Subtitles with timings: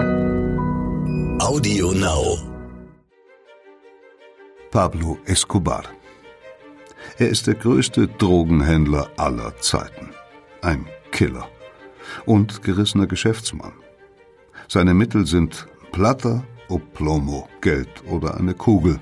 [0.00, 2.38] Audio Now.
[4.70, 5.84] Pablo Escobar.
[7.18, 10.08] Er ist der größte Drogenhändler aller Zeiten.
[10.62, 11.48] Ein Killer.
[12.24, 13.72] Und gerissener Geschäftsmann.
[14.68, 18.98] Seine Mittel sind Plata o Plomo, Geld oder eine Kugel.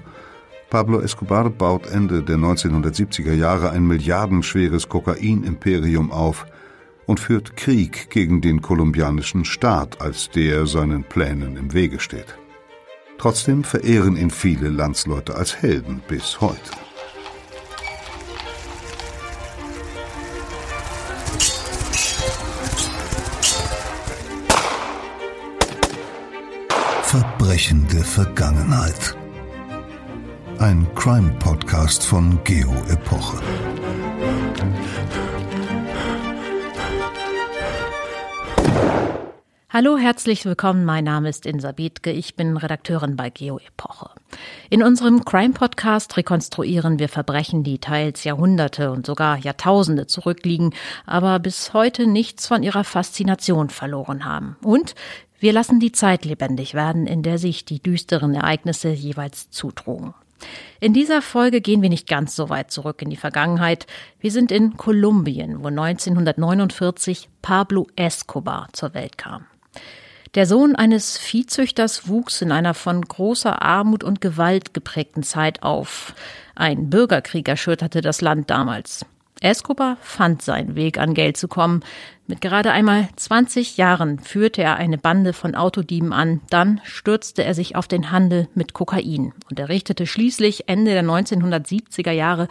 [0.68, 6.44] Pablo Escobar baut Ende der 1970er Jahre ein milliardenschweres Kokainimperium auf
[7.08, 12.36] und führt Krieg gegen den kolumbianischen Staat, als der seinen Plänen im Wege steht.
[13.16, 16.70] Trotzdem verehren ihn viele Landsleute als Helden bis heute.
[27.04, 29.16] Verbrechende Vergangenheit.
[30.58, 32.74] Ein Crime-Podcast von Geo
[39.70, 40.86] Hallo, herzlich willkommen.
[40.86, 42.10] Mein Name ist Insa Bethke.
[42.10, 44.08] Ich bin Redakteurin bei Geo Epoche.
[44.70, 51.38] In unserem Crime Podcast rekonstruieren wir Verbrechen, die teils Jahrhunderte und sogar Jahrtausende zurückliegen, aber
[51.38, 54.56] bis heute nichts von ihrer Faszination verloren haben.
[54.62, 54.94] Und
[55.38, 60.14] wir lassen die Zeit lebendig werden, in der sich die düsteren Ereignisse jeweils zutrugen.
[60.80, 63.86] In dieser Folge gehen wir nicht ganz so weit zurück in die Vergangenheit.
[64.18, 69.44] Wir sind in Kolumbien, wo 1949 Pablo Escobar zur Welt kam.
[70.34, 76.14] Der Sohn eines Viehzüchters wuchs in einer von großer Armut und Gewalt geprägten Zeit auf.
[76.54, 79.06] Ein Bürgerkrieg erschütterte das Land damals.
[79.40, 81.82] Escobar fand seinen Weg an Geld zu kommen.
[82.26, 87.54] Mit gerade einmal 20 Jahren führte er eine Bande von Autodieben an, dann stürzte er
[87.54, 92.48] sich auf den Handel mit Kokain und errichtete schließlich Ende der 1970er Jahre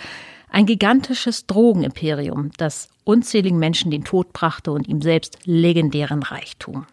[0.49, 6.87] ein gigantisches Drogenimperium, das unzähligen Menschen den Tod brachte und ihm selbst legendären Reichtum.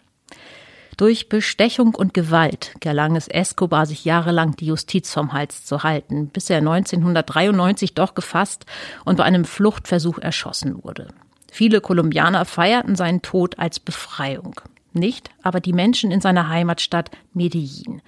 [0.97, 6.29] Durch Bestechung und Gewalt gelang es Escobar, sich jahrelang die Justiz vom Hals zu halten,
[6.29, 8.65] bis er 1993 doch gefasst
[9.05, 11.09] und bei einem Fluchtversuch erschossen wurde.
[11.51, 14.61] Viele Kolumbianer feierten seinen Tod als Befreiung.
[14.93, 18.01] Nicht aber die Menschen in seiner Heimatstadt Medellin.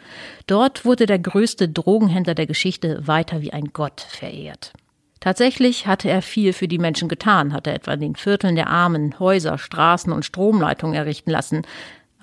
[0.46, 4.72] Dort wurde der größte Drogenhändler der Geschichte weiter wie ein Gott verehrt.
[5.19, 9.58] Tatsächlich hatte er viel für die Menschen getan, hatte etwa den Vierteln der Armen Häuser,
[9.58, 11.62] Straßen und Stromleitungen errichten lassen,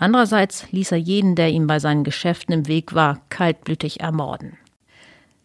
[0.03, 4.58] Andererseits ließ er jeden, der ihm bei seinen Geschäften im Weg war, kaltblütig ermorden.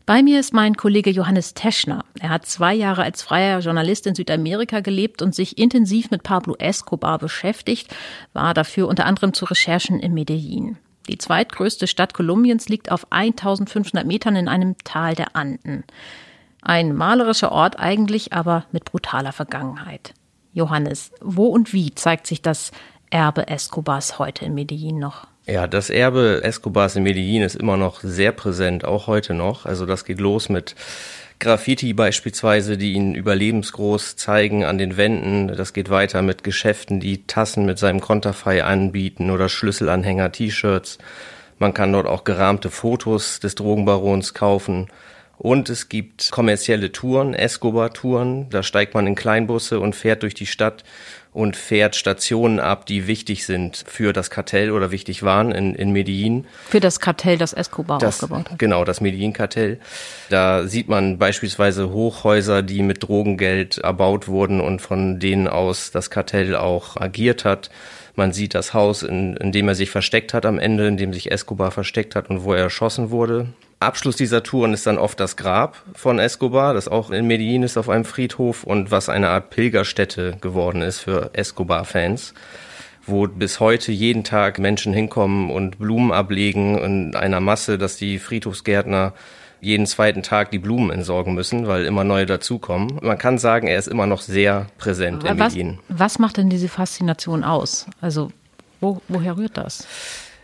[0.04, 2.04] Bei mir ist mein Kollege Johannes Teschner.
[2.18, 6.56] Er hat zwei Jahre als freier Journalist in Südamerika gelebt und sich intensiv mit Pablo
[6.58, 7.94] Escobar beschäftigt,
[8.32, 10.76] war dafür unter anderem zu Recherchen in Medellin.
[11.06, 15.84] Die zweitgrößte Stadt Kolumbiens liegt auf 1500 Metern in einem Tal der Anden.
[16.62, 20.14] Ein malerischer Ort eigentlich, aber mit brutaler Vergangenheit.
[20.52, 22.72] Johannes, wo und wie zeigt sich das
[23.10, 25.26] Erbe Escobars heute in Medellin noch?
[25.46, 29.64] Ja, das Erbe Escobars in Medellin ist immer noch sehr präsent, auch heute noch.
[29.64, 30.74] Also das geht los mit
[31.38, 35.48] Graffiti beispielsweise, die ihn überlebensgroß zeigen an den Wänden.
[35.48, 40.98] Das geht weiter mit Geschäften, die Tassen mit seinem Konterfei anbieten oder Schlüsselanhänger, T-Shirts.
[41.58, 44.88] Man kann dort auch gerahmte Fotos des Drogenbarons kaufen.
[45.38, 48.50] Und es gibt kommerzielle Touren, Escobar-Touren.
[48.50, 50.82] Da steigt man in Kleinbusse und fährt durch die Stadt
[51.38, 55.92] und fährt Stationen ab, die wichtig sind für das Kartell oder wichtig waren in, in
[55.92, 56.46] Medellin.
[56.68, 58.58] Für das Kartell, das Escobar das, aufgebaut hat.
[58.58, 59.78] Genau, das Medellin-Kartell.
[60.30, 66.10] Da sieht man beispielsweise Hochhäuser, die mit Drogengeld erbaut wurden und von denen aus das
[66.10, 67.70] Kartell auch agiert hat.
[68.18, 71.12] Man sieht das Haus, in, in dem er sich versteckt hat am Ende, in dem
[71.12, 73.46] sich Escobar versteckt hat und wo er erschossen wurde.
[73.78, 77.76] Abschluss dieser Touren ist dann oft das Grab von Escobar, das auch in Medellin ist
[77.76, 82.34] auf einem Friedhof und was eine Art Pilgerstätte geworden ist für Escobar-Fans,
[83.06, 88.18] wo bis heute jeden Tag Menschen hinkommen und Blumen ablegen in einer Masse, dass die
[88.18, 89.12] Friedhofsgärtner
[89.60, 92.98] jeden zweiten Tag die Blumen entsorgen müssen, weil immer neue dazukommen.
[93.02, 95.78] Man kann sagen, er ist immer noch sehr präsent in was, Medellin.
[95.88, 97.86] Was macht denn diese Faszination aus?
[98.00, 98.30] Also
[98.80, 99.86] wo, woher rührt das?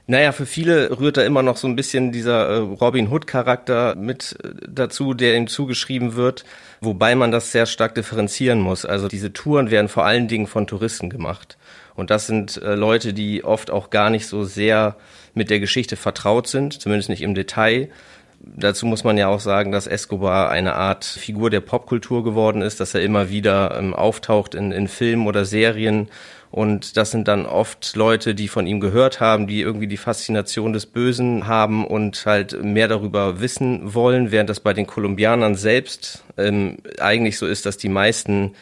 [0.07, 4.37] Naja, für viele rührt da immer noch so ein bisschen dieser äh, Robin Hood-Charakter mit
[4.45, 6.45] äh, dazu, der ihm zugeschrieben wird,
[6.83, 8.85] wobei man das sehr stark differenzieren muss.
[8.85, 11.57] Also diese Touren werden vor allen Dingen von Touristen gemacht.
[11.95, 14.97] Und das sind äh, Leute, die oft auch gar nicht so sehr
[15.33, 17.89] mit der Geschichte vertraut sind, zumindest nicht im Detail.
[18.57, 22.79] Dazu muss man ja auch sagen, dass Escobar eine Art Figur der Popkultur geworden ist,
[22.79, 26.09] dass er immer wieder ähm, auftaucht in, in Filmen oder Serien.
[26.51, 30.73] Und das sind dann oft Leute, die von ihm gehört haben, die irgendwie die Faszination
[30.73, 36.23] des Bösen haben und halt mehr darüber wissen wollen, während das bei den Kolumbianern selbst
[36.37, 38.53] ähm, eigentlich so ist, dass die meisten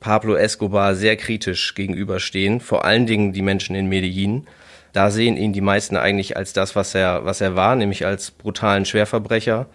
[0.00, 4.46] Pablo Escobar sehr kritisch gegenüberstehen, vor allen Dingen die Menschen in Medellin,
[4.94, 8.30] Da sehen ihn die meisten eigentlich als das, was er, was er war, nämlich als
[8.30, 9.66] brutalen Schwerverbrecher.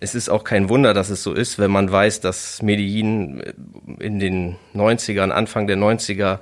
[0.00, 3.40] Es ist auch kein Wunder, dass es so ist, wenn man weiß, dass Medellin
[4.00, 6.40] in den 90ern, Anfang der 90er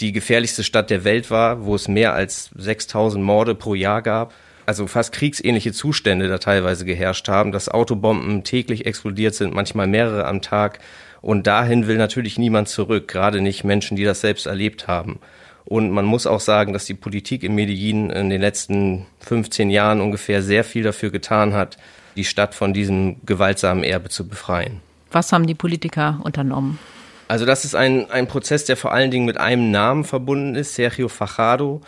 [0.00, 4.32] die gefährlichste Stadt der Welt war, wo es mehr als 6000 Morde pro Jahr gab.
[4.66, 10.26] Also fast kriegsähnliche Zustände da teilweise geherrscht haben, dass Autobomben täglich explodiert sind, manchmal mehrere
[10.26, 10.78] am Tag.
[11.20, 15.18] Und dahin will natürlich niemand zurück, gerade nicht Menschen, die das selbst erlebt haben.
[15.64, 20.00] Und man muss auch sagen, dass die Politik in Medellin in den letzten 15 Jahren
[20.00, 21.78] ungefähr sehr viel dafür getan hat,
[22.16, 24.80] die Stadt von diesem gewaltsamen Erbe zu befreien.
[25.10, 26.78] Was haben die Politiker unternommen?
[27.28, 30.74] Also das ist ein, ein Prozess, der vor allen Dingen mit einem Namen verbunden ist,
[30.74, 31.80] Sergio Fajardo.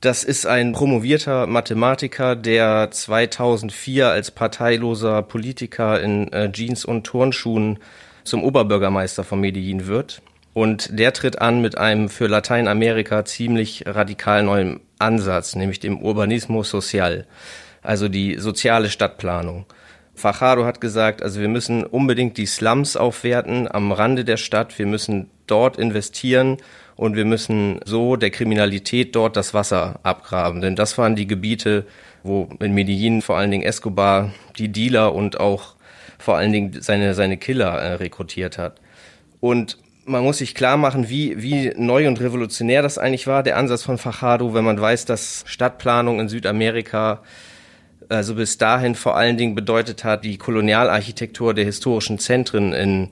[0.00, 7.78] Das ist ein promovierter Mathematiker, der 2004 als parteiloser Politiker in äh, Jeans und Turnschuhen
[8.24, 10.22] zum Oberbürgermeister von Medellin wird.
[10.52, 16.62] Und der tritt an mit einem für Lateinamerika ziemlich radikal neuen Ansatz, nämlich dem Urbanismo
[16.62, 17.26] Social,
[17.82, 19.66] also die soziale Stadtplanung.
[20.14, 24.78] Fajardo hat gesagt, also wir müssen unbedingt die Slums aufwerten am Rande der Stadt.
[24.78, 26.58] Wir müssen dort investieren
[26.96, 30.60] und wir müssen so der Kriminalität dort das Wasser abgraben.
[30.60, 31.86] Denn das waren die Gebiete,
[32.22, 35.76] wo in Medellin vor allen Dingen Escobar die Dealer und auch
[36.18, 38.78] vor allen Dingen seine, seine Killer äh, rekrutiert hat.
[39.40, 43.56] Und man muss sich klar machen, wie, wie neu und revolutionär das eigentlich war, der
[43.56, 47.22] Ansatz von Fajardo, wenn man weiß, dass Stadtplanung in Südamerika
[48.10, 53.10] also bis dahin vor allen Dingen bedeutet hat, die Kolonialarchitektur der historischen Zentren in,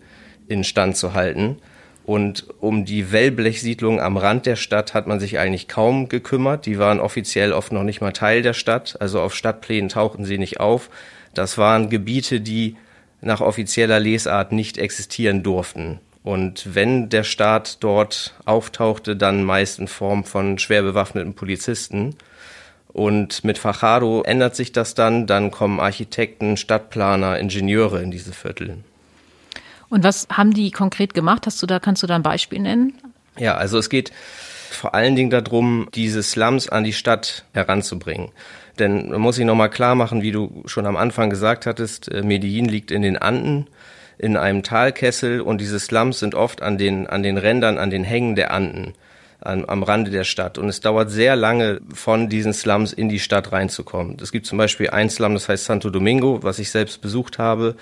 [0.48, 1.58] in Stand zu halten.
[2.04, 6.66] Und um die Wellblechsiedlung am Rand der Stadt hat man sich eigentlich kaum gekümmert.
[6.66, 8.96] Die waren offiziell oft noch nicht mal Teil der Stadt.
[8.98, 10.90] Also auf Stadtplänen tauchten sie nicht auf.
[11.34, 12.76] Das waren Gebiete, die
[13.20, 16.00] nach offizieller Lesart nicht existieren durften.
[16.28, 22.16] Und wenn der Staat dort auftauchte, dann meist in Form von schwer bewaffneten Polizisten.
[22.88, 25.26] Und mit Fajardo ändert sich das dann.
[25.26, 28.76] Dann kommen Architekten, Stadtplaner, Ingenieure in diese Viertel.
[29.88, 31.46] Und was haben die konkret gemacht?
[31.46, 32.92] Hast du da, kannst du da ein Beispiel nennen?
[33.38, 34.12] Ja, also es geht
[34.70, 38.32] vor allen Dingen darum, diese Slums an die Stadt heranzubringen.
[38.78, 42.22] Denn man muss sich nochmal klar machen, wie du schon am Anfang gesagt hattest, äh,
[42.22, 43.66] Medellin liegt in den Anden,
[44.18, 48.04] in einem Talkessel und diese Slums sind oft an den, an den Rändern, an den
[48.04, 48.94] Hängen der Anden
[49.40, 50.58] an, am Rande der Stadt.
[50.58, 54.16] Und es dauert sehr lange, von diesen Slums in die Stadt reinzukommen.
[54.20, 57.76] Es gibt zum Beispiel ein Slum, das heißt Santo Domingo, was ich selbst besucht habe.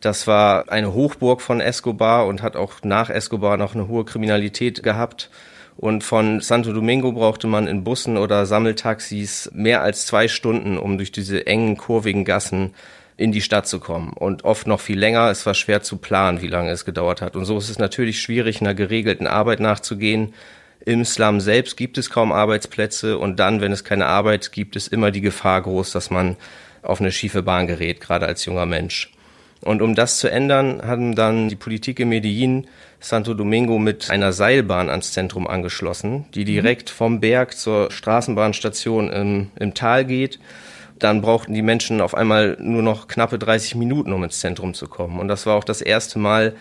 [0.00, 4.82] Das war eine Hochburg von Escobar und hat auch nach Escobar noch eine hohe Kriminalität
[4.82, 5.30] gehabt.
[5.76, 10.96] Und von Santo Domingo brauchte man in Bussen oder Sammeltaxis mehr als zwei Stunden, um
[10.96, 12.74] durch diese engen, kurvigen Gassen
[13.16, 14.12] in die Stadt zu kommen.
[14.12, 15.30] Und oft noch viel länger.
[15.30, 17.36] Es war schwer zu planen, wie lange es gedauert hat.
[17.36, 20.34] Und so ist es natürlich schwierig, einer geregelten Arbeit nachzugehen.
[20.84, 24.92] Im Slum selbst gibt es kaum Arbeitsplätze und dann, wenn es keine Arbeit gibt, ist
[24.92, 26.36] immer die Gefahr groß, dass man
[26.82, 29.12] auf eine schiefe Bahn gerät, gerade als junger Mensch.
[29.62, 32.68] Und um das zu ändern, haben dann die Politik in Medellin
[33.00, 36.46] Santo Domingo mit einer Seilbahn ans Zentrum angeschlossen, die mhm.
[36.46, 40.38] direkt vom Berg zur Straßenbahnstation im, im Tal geht.
[40.98, 44.86] Dann brauchten die Menschen auf einmal nur noch knappe 30 Minuten, um ins Zentrum zu
[44.86, 45.18] kommen.
[45.18, 46.54] Und das war auch das erste Mal,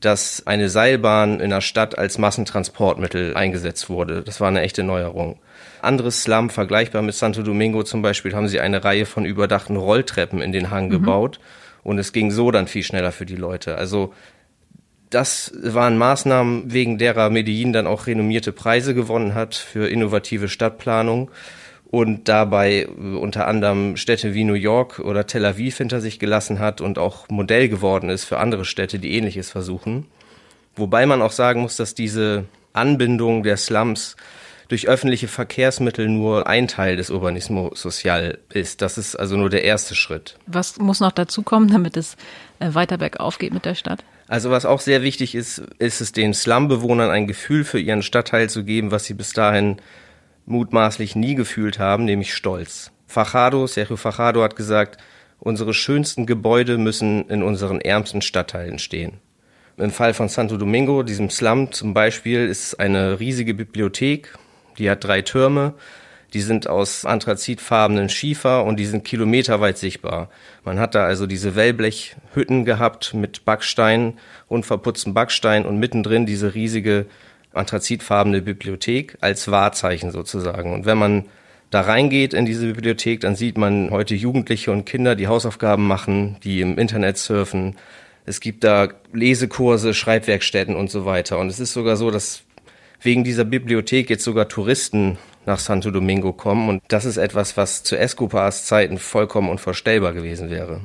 [0.00, 4.22] dass eine Seilbahn in der Stadt als Massentransportmittel eingesetzt wurde.
[4.22, 5.38] Das war eine echte Neuerung.
[5.82, 10.40] Anderes Slum, vergleichbar mit Santo Domingo zum Beispiel, haben sie eine Reihe von überdachten Rolltreppen
[10.40, 10.90] in den Hang mhm.
[10.90, 11.40] gebaut.
[11.82, 13.76] Und es ging so dann viel schneller für die Leute.
[13.76, 14.12] Also
[15.10, 21.30] das waren Maßnahmen, wegen derer Medellin dann auch renommierte Preise gewonnen hat für innovative Stadtplanung
[21.90, 26.58] und dabei äh, unter anderem Städte wie New York oder Tel Aviv hinter sich gelassen
[26.58, 30.06] hat und auch Modell geworden ist für andere Städte, die ähnliches versuchen.
[30.76, 34.16] Wobei man auch sagen muss, dass diese Anbindung der Slums
[34.68, 38.82] durch öffentliche Verkehrsmittel nur ein Teil des Urbanismo Social ist.
[38.82, 40.38] Das ist also nur der erste Schritt.
[40.46, 42.16] Was muss noch dazu kommen, damit es
[42.60, 44.04] äh, weiter bergauf geht mit der Stadt?
[44.28, 48.48] Also was auch sehr wichtig ist, ist es den Slumbewohnern ein Gefühl für ihren Stadtteil
[48.48, 49.78] zu geben, was sie bis dahin
[50.50, 52.92] mutmaßlich nie gefühlt haben, nämlich Stolz.
[53.06, 54.98] Fajardo, Sergio Fajardo hat gesagt,
[55.38, 59.18] unsere schönsten Gebäude müssen in unseren ärmsten Stadtteilen stehen.
[59.76, 64.36] Im Fall von Santo Domingo, diesem Slum zum Beispiel, ist eine riesige Bibliothek,
[64.78, 65.74] die hat drei Türme,
[66.34, 70.28] die sind aus anthrazitfarbenen Schiefer und die sind kilometerweit sichtbar.
[70.64, 77.06] Man hat da also diese Wellblechhütten gehabt mit Backstein, unverputzten Backstein und mittendrin diese riesige
[77.52, 80.72] anthrazitfarbene Bibliothek als Wahrzeichen sozusagen.
[80.72, 81.24] Und wenn man
[81.70, 86.36] da reingeht in diese Bibliothek, dann sieht man heute Jugendliche und Kinder, die Hausaufgaben machen,
[86.42, 87.76] die im Internet surfen.
[88.26, 91.38] Es gibt da Lesekurse, Schreibwerkstätten und so weiter.
[91.38, 92.42] Und es ist sogar so, dass
[93.00, 96.68] wegen dieser Bibliothek jetzt sogar Touristen nach Santo Domingo kommen.
[96.68, 100.80] Und das ist etwas, was zu Escobars Zeiten vollkommen unvorstellbar gewesen wäre.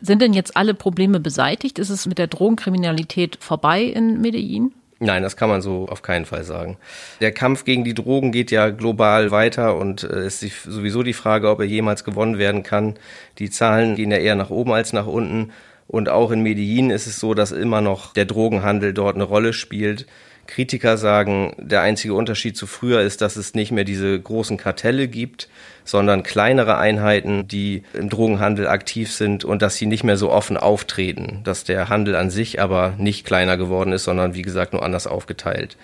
[0.00, 1.78] Sind denn jetzt alle Probleme beseitigt?
[1.78, 4.72] Ist es mit der Drogenkriminalität vorbei in Medellin?
[5.04, 6.78] Nein, das kann man so auf keinen Fall sagen.
[7.20, 11.12] Der Kampf gegen die Drogen geht ja global weiter und äh, es ist sowieso die
[11.12, 12.94] Frage, ob er jemals gewonnen werden kann.
[13.38, 15.52] Die Zahlen gehen ja eher nach oben als nach unten.
[15.86, 19.52] Und auch in Medellin ist es so, dass immer noch der Drogenhandel dort eine Rolle
[19.52, 20.06] spielt.
[20.46, 25.08] Kritiker sagen, der einzige Unterschied zu früher ist, dass es nicht mehr diese großen Kartelle
[25.08, 25.48] gibt,
[25.84, 30.56] sondern kleinere Einheiten, die im Drogenhandel aktiv sind und dass sie nicht mehr so offen
[30.56, 34.82] auftreten, dass der Handel an sich aber nicht kleiner geworden ist, sondern wie gesagt nur
[34.82, 35.76] anders aufgeteilt.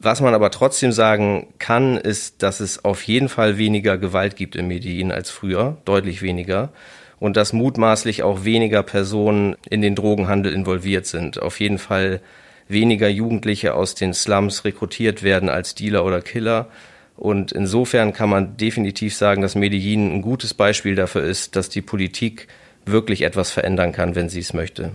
[0.00, 4.54] Was man aber trotzdem sagen kann, ist, dass es auf jeden Fall weniger Gewalt gibt
[4.54, 6.70] in Medellin als früher, deutlich weniger
[7.18, 11.42] und dass mutmaßlich auch weniger Personen in den Drogenhandel involviert sind.
[11.42, 12.20] Auf jeden Fall
[12.68, 16.68] weniger Jugendliche aus den Slums rekrutiert werden als Dealer oder Killer.
[17.16, 21.82] Und insofern kann man definitiv sagen, dass Medellin ein gutes Beispiel dafür ist, dass die
[21.82, 22.46] Politik
[22.84, 24.92] wirklich etwas verändern kann, wenn sie es möchte.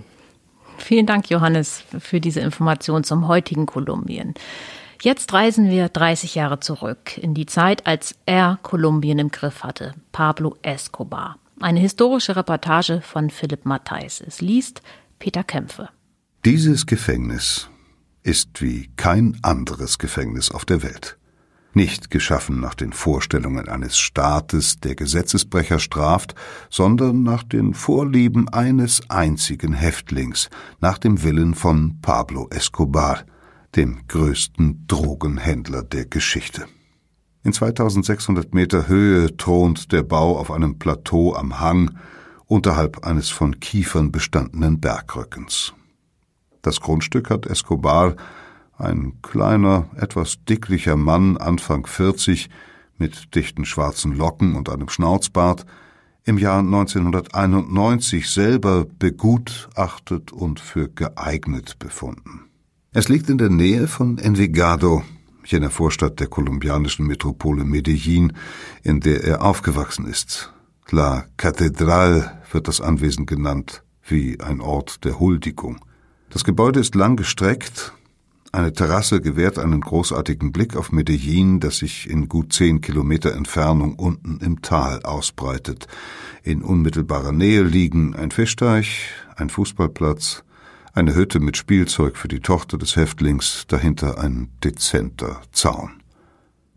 [0.77, 4.33] Vielen Dank, Johannes, für diese Information zum heutigen Kolumbien.
[5.01, 9.93] Jetzt reisen wir 30 Jahre zurück in die Zeit, als er Kolumbien im Griff hatte,
[10.13, 11.37] Pablo Escobar.
[11.59, 14.23] Eine historische Reportage von Philipp Matthijs.
[14.25, 14.81] Es liest
[15.19, 15.89] Peter Kämpfe.
[16.45, 17.69] Dieses Gefängnis
[18.21, 21.17] ist wie kein anderes Gefängnis auf der Welt.
[21.73, 26.35] Nicht geschaffen nach den Vorstellungen eines Staates, der Gesetzesbrecher straft,
[26.69, 30.49] sondern nach den Vorlieben eines einzigen Häftlings,
[30.81, 33.23] nach dem Willen von Pablo Escobar,
[33.77, 36.65] dem größten Drogenhändler der Geschichte.
[37.45, 41.97] In 2600 Meter Höhe thront der Bau auf einem Plateau am Hang
[42.47, 45.73] unterhalb eines von Kiefern bestandenen Bergrückens.
[46.63, 48.15] Das Grundstück hat Escobar,
[48.77, 52.49] ein kleiner, etwas dicklicher Mann, Anfang 40,
[52.97, 55.65] mit dichten schwarzen Locken und einem Schnauzbart,
[56.23, 62.45] im Jahr 1991 selber begutachtet und für geeignet befunden.
[62.93, 65.03] Es liegt in der Nähe von Envigado,
[65.43, 68.31] jener Vorstadt der kolumbianischen Metropole Medellin,
[68.83, 70.53] in der er aufgewachsen ist.
[70.91, 75.81] La Catedral wird das Anwesen genannt, wie ein Ort der Huldigung.
[76.33, 77.93] Das Gebäude ist lang gestreckt.
[78.51, 83.93] Eine Terrasse gewährt einen großartigen Blick auf Medellin, das sich in gut zehn Kilometer Entfernung
[83.93, 85.87] unten im Tal ausbreitet.
[86.41, 90.43] In unmittelbarer Nähe liegen ein Fischteich, ein Fußballplatz,
[90.93, 95.91] eine Hütte mit Spielzeug für die Tochter des Häftlings, dahinter ein dezenter Zaun.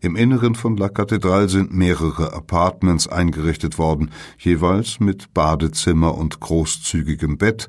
[0.01, 7.39] Im Inneren von La Catedral sind mehrere Apartments eingerichtet worden, jeweils mit Badezimmer und großzügigem
[7.39, 7.67] Bett,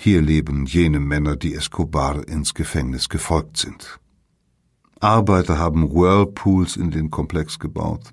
[0.00, 3.98] hier leben jene Männer, die Escobar ins Gefängnis gefolgt sind.
[5.00, 8.04] Arbeiter haben Whirlpools in den Komplex gebaut,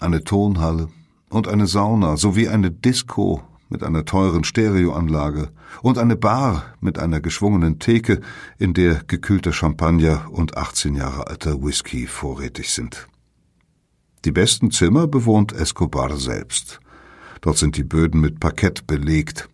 [0.00, 0.88] eine Tonhalle
[1.30, 5.50] und eine Sauna sowie eine Disco mit einer teuren Stereoanlage
[5.80, 8.20] und eine Bar mit einer geschwungenen Theke,
[8.58, 13.06] in der gekühlter Champagner und 18 Jahre alter Whisky vorrätig sind.
[14.24, 16.80] Die besten Zimmer bewohnt Escobar selbst.
[17.40, 19.48] Dort sind die Böden mit Parkett belegt,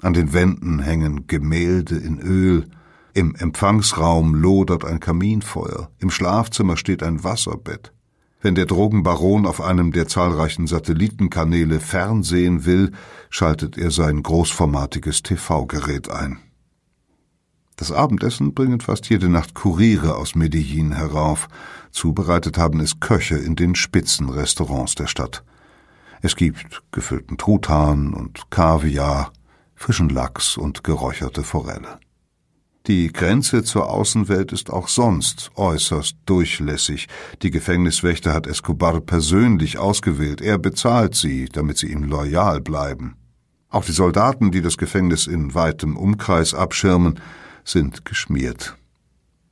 [0.00, 2.66] an den Wänden hängen Gemälde in Öl,
[3.14, 7.92] im Empfangsraum lodert ein Kaminfeuer, im Schlafzimmer steht ein Wasserbett.
[8.42, 12.92] Wenn der Drogenbaron auf einem der zahlreichen Satellitenkanäle Fernsehen will,
[13.30, 16.38] schaltet er sein großformatiges TV-Gerät ein.
[17.76, 21.48] Das Abendessen bringen fast jede Nacht Kuriere aus Medellin herauf.
[21.90, 25.44] Zubereitet haben es Köche in den Spitzenrestaurants der Stadt.
[26.22, 29.32] Es gibt gefüllten Truthahn und Kaviar,
[29.76, 32.00] frischen Lachs und geräucherte Forelle.
[32.86, 37.08] Die Grenze zur Außenwelt ist auch sonst äußerst durchlässig.
[37.42, 40.40] Die Gefängniswächter hat Escobar persönlich ausgewählt.
[40.40, 43.16] Er bezahlt sie, damit sie ihm loyal bleiben.
[43.68, 47.18] Auch die Soldaten, die das Gefängnis in weitem Umkreis abschirmen,
[47.64, 48.76] sind geschmiert.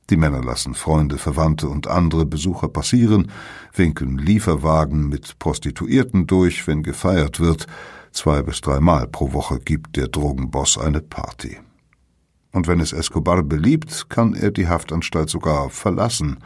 [0.09, 3.31] Die Männer lassen Freunde, Verwandte und andere Besucher passieren,
[3.73, 7.67] winken Lieferwagen mit Prostituierten durch, wenn gefeiert wird,
[8.15, 11.57] Zwei bis dreimal pro Woche gibt der Drogenboss eine Party.
[12.53, 16.37] Und wenn es Escobar beliebt, kann er die Haftanstalt sogar verlassen.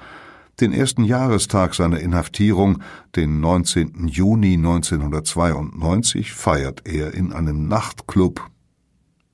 [0.59, 2.81] Den ersten Jahrestag seiner Inhaftierung,
[3.15, 4.07] den 19.
[4.07, 8.49] Juni 1992, feiert er in einem Nachtclub.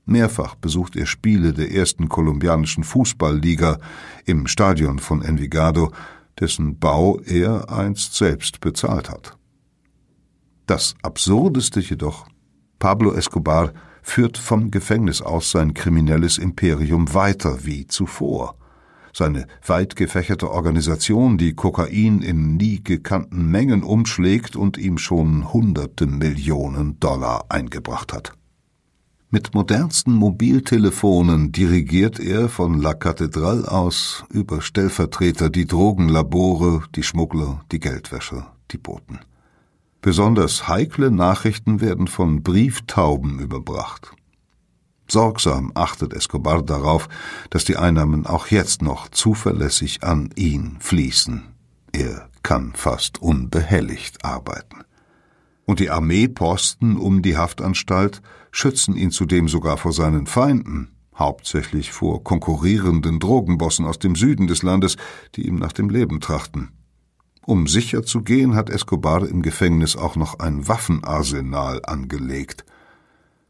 [0.05, 3.79] Mehrfach besucht er Spiele der ersten kolumbianischen Fußballliga
[4.25, 5.93] im Stadion von Envigado,
[6.37, 9.37] dessen Bau er einst selbst bezahlt hat.
[10.65, 12.27] Das Absurdeste jedoch,
[12.79, 18.55] Pablo Escobar führt vom Gefängnis aus sein kriminelles Imperium weiter wie zuvor.
[19.15, 26.05] seine weit gefächerte Organisation, die Kokain in nie gekannten Mengen umschlägt und ihm schon hunderte
[26.05, 28.33] Millionen Dollar eingebracht hat.
[29.29, 37.63] Mit modernsten Mobiltelefonen dirigiert er von La Cathédrale aus über Stellvertreter die Drogenlabore, die Schmuggler,
[37.71, 39.19] die Geldwäscher, die Boten.
[40.05, 44.11] Besonders heikle Nachrichten werden von Brieftauben überbracht.
[45.07, 47.09] Sorgsam achtet Escobar darauf,
[47.49, 51.41] dass die Einnahmen auch jetzt noch zuverlässig an ihn fließen.
[51.91, 54.83] Er kann fast unbehelligt arbeiten.
[55.65, 58.21] Und die Armeeposten um die Haftanstalt
[58.51, 64.61] schützen ihn zudem sogar vor seinen Feinden, hauptsächlich vor konkurrierenden Drogenbossen aus dem Süden des
[64.61, 64.97] Landes,
[65.35, 66.84] die ihm nach dem Leben trachten.
[67.45, 72.65] Um sicher zu gehen, hat Escobar im Gefängnis auch noch ein Waffenarsenal angelegt.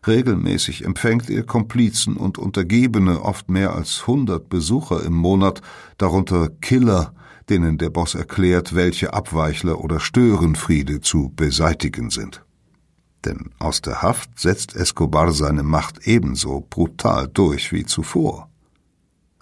[0.05, 5.61] Regelmäßig empfängt er Komplizen und Untergebene, oft mehr als hundert Besucher im Monat,
[5.97, 7.13] darunter Killer,
[7.49, 12.43] denen der Boss erklärt, welche Abweichler oder Störenfriede zu beseitigen sind.
[13.23, 18.49] Denn aus der Haft setzt Escobar seine Macht ebenso brutal durch wie zuvor.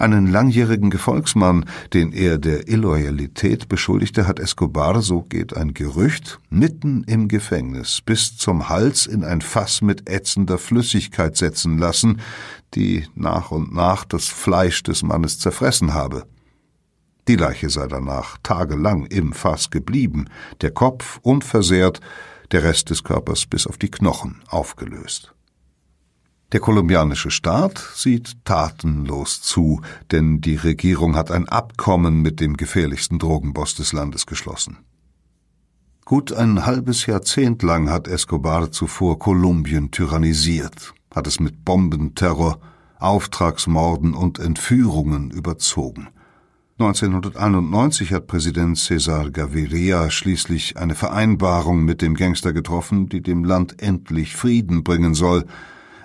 [0.04, 7.06] Einen langjährigen Gefolgsmann, den er der Illoyalität beschuldigte, hat Escobar, so geht ein Gerücht, mitten
[7.06, 12.20] im Gefängnis bis zum Hals in ein Fass mit ätzender Flüssigkeit setzen lassen,
[12.74, 16.26] die nach und nach das Fleisch des Mannes zerfressen habe.
[17.30, 20.26] Die Leiche sei danach tagelang im Fass geblieben,
[20.60, 22.02] der Kopf unversehrt,
[22.52, 25.34] der Rest des Körpers bis auf die Knochen aufgelöst.
[26.54, 29.82] Der kolumbianische Staat sieht tatenlos zu,
[30.12, 34.78] denn die Regierung hat ein Abkommen mit dem gefährlichsten Drogenboss des Landes geschlossen.
[36.06, 42.60] Gut ein halbes Jahrzehnt lang hat Escobar zuvor Kolumbien tyrannisiert, hat es mit Bombenterror,
[43.00, 46.10] Auftragsmorden und Entführungen überzogen.
[46.78, 53.82] 1991 hat Präsident Cesar Gaviria schließlich eine Vereinbarung mit dem Gangster getroffen, die dem Land
[53.82, 55.48] endlich Frieden bringen soll–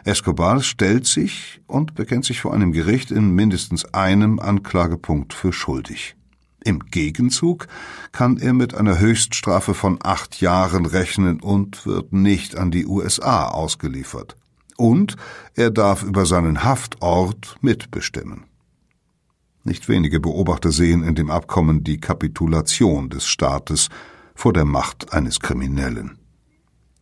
[0.05, 6.17] Escobar stellt sich und bekennt sich vor einem Gericht in mindestens einem Anklagepunkt für schuldig.
[6.65, 7.67] Im Gegenzug
[8.13, 13.47] kann er mit einer Höchststrafe von acht Jahren rechnen und wird nicht an die USA
[13.49, 14.37] ausgeliefert.
[14.77, 15.17] Und
[15.55, 18.45] er darf über seinen Haftort mitbestimmen.
[19.65, 23.89] Nicht wenige Beobachter sehen in dem Abkommen die Kapitulation des Staates
[24.35, 26.19] vor der Macht eines Kriminellen.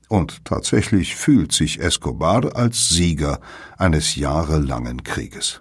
[0.09, 3.41] Und tatsächlich fühlt sich Escobar als Sieger
[3.77, 5.61] eines jahrelangen Krieges.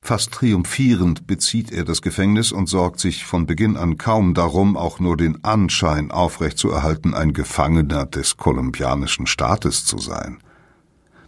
[0.00, 5.00] Fast triumphierend bezieht er das Gefängnis und sorgt sich von Beginn an kaum darum, auch
[5.00, 10.42] nur den Anschein aufrechtzuerhalten, ein Gefangener des kolumbianischen Staates zu sein.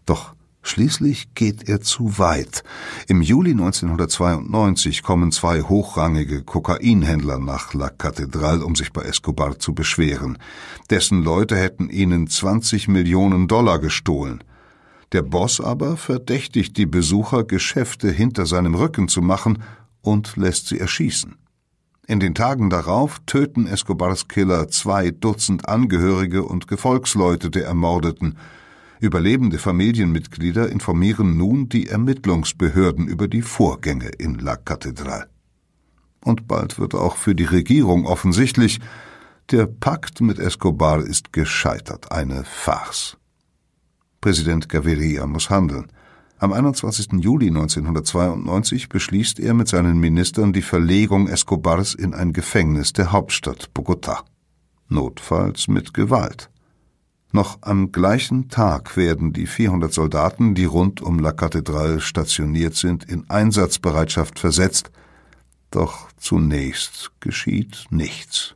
[0.05, 0.36] Doch
[0.67, 2.65] Schließlich geht er zu weit.
[3.07, 9.75] Im Juli 1992 kommen zwei hochrangige Kokainhändler nach La Catedral, um sich bei Escobar zu
[9.75, 10.39] beschweren.
[10.91, 14.43] Dessen Leute hätten ihnen 20 Millionen Dollar gestohlen.
[15.13, 19.63] Der Boss aber verdächtigt die Besucher, Geschäfte hinter seinem Rücken zu machen
[20.03, 21.37] und lässt sie erschießen.
[22.09, 28.37] In den Tagen darauf töten Escobars Killer zwei Dutzend Angehörige und Gefolgsleute der Ermordeten–
[29.01, 35.29] Überlebende Familienmitglieder informieren nun die Ermittlungsbehörden über die Vorgänge in La Catedral.
[36.25, 38.81] Und bald wird auch für die Regierung offensichtlich,
[39.51, 43.17] der Pakt mit Escobar ist gescheitert, eine Farce.
[44.21, 45.87] Präsident Gaviria muss handeln.
[46.39, 47.13] Am 21.
[47.21, 53.71] Juli 1992 beschließt er mit seinen Ministern die Verlegung Escobars in ein Gefängnis der Hauptstadt
[53.73, 54.25] Bogotá.
[54.89, 56.51] Notfalls mit Gewalt.
[57.33, 63.05] Noch am gleichen Tag werden die 400 Soldaten, die rund um La Catedral stationiert sind,
[63.05, 64.91] in Einsatzbereitschaft versetzt.
[65.71, 68.55] Doch zunächst geschieht nichts.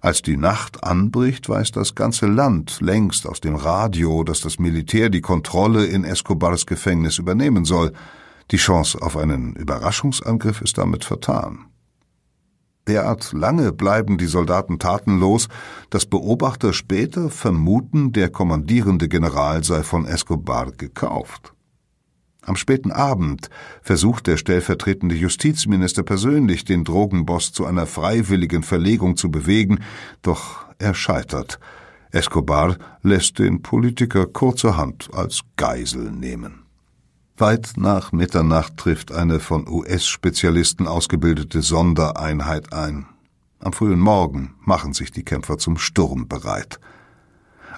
[0.00, 5.10] Als die Nacht anbricht, weiß das ganze Land längst aus dem Radio, dass das Militär
[5.10, 7.92] die Kontrolle in Escobars Gefängnis übernehmen soll.
[8.52, 11.67] Die Chance auf einen Überraschungsangriff ist damit vertan.
[12.88, 15.48] Derart lange bleiben die Soldaten tatenlos,
[15.90, 21.52] dass Beobachter später vermuten, der kommandierende General sei von Escobar gekauft.
[22.40, 23.50] Am späten Abend
[23.82, 29.80] versucht der stellvertretende Justizminister persönlich, den Drogenboss zu einer freiwilligen Verlegung zu bewegen,
[30.22, 31.60] doch er scheitert.
[32.10, 36.67] Escobar lässt den Politiker kurzerhand als Geisel nehmen.
[37.40, 43.06] Weit nach Mitternacht trifft eine von US-Spezialisten ausgebildete Sondereinheit ein.
[43.60, 46.80] Am frühen Morgen machen sich die Kämpfer zum Sturm bereit.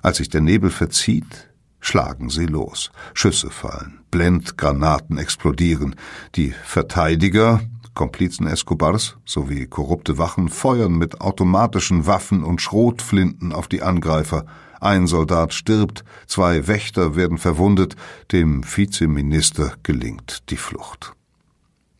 [0.02, 2.90] Als sich der Nebel verzieht, schlagen sie los.
[3.12, 5.94] Schüsse fallen, Blendgranaten explodieren.
[6.36, 7.60] Die Verteidiger,
[7.92, 14.46] Komplizen Escobars sowie korrupte Wachen feuern mit automatischen Waffen und Schrotflinten auf die Angreifer.
[14.80, 17.96] Ein Soldat stirbt, zwei Wächter werden verwundet,
[18.32, 21.12] dem Vizeminister gelingt die Flucht.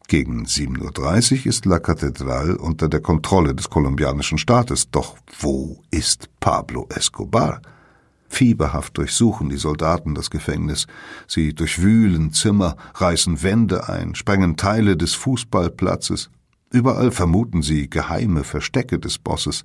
[0.09, 4.91] Gegen 7.30 Uhr ist La Catedral unter der Kontrolle des kolumbianischen Staates.
[4.91, 7.61] Doch wo ist Pablo Escobar?
[8.29, 10.87] Fieberhaft durchsuchen die Soldaten das Gefängnis.
[11.29, 16.31] Sie durchwühlen Zimmer, reißen Wände ein, sprengen Teile des Fußballplatzes.
[16.73, 19.65] Überall vermuten sie geheime Verstecke des Bosses.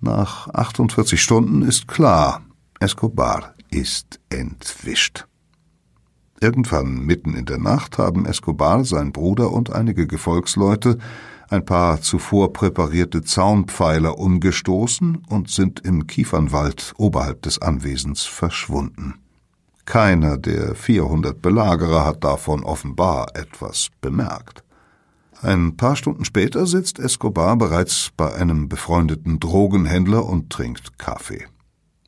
[0.00, 2.42] Nach 48 Stunden ist klar,
[2.78, 5.26] Escobar ist entwischt.
[6.40, 10.98] Irgendwann mitten in der Nacht haben Escobar, sein Bruder und einige Gefolgsleute
[11.50, 19.14] ein paar zuvor präparierte Zaunpfeiler umgestoßen und sind im Kiefernwald oberhalb des Anwesens verschwunden.
[19.84, 24.62] Keiner der vierhundert Belagerer hat davon offenbar etwas bemerkt.
[25.40, 31.46] Ein paar Stunden später sitzt Escobar bereits bei einem befreundeten Drogenhändler und trinkt Kaffee.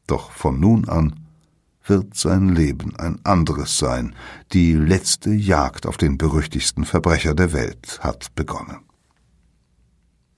[0.06, 1.14] Doch von nun an
[1.84, 4.14] wird sein Leben ein anderes sein.
[4.52, 8.80] Die letzte Jagd auf den berüchtigsten Verbrecher der Welt hat begonnen.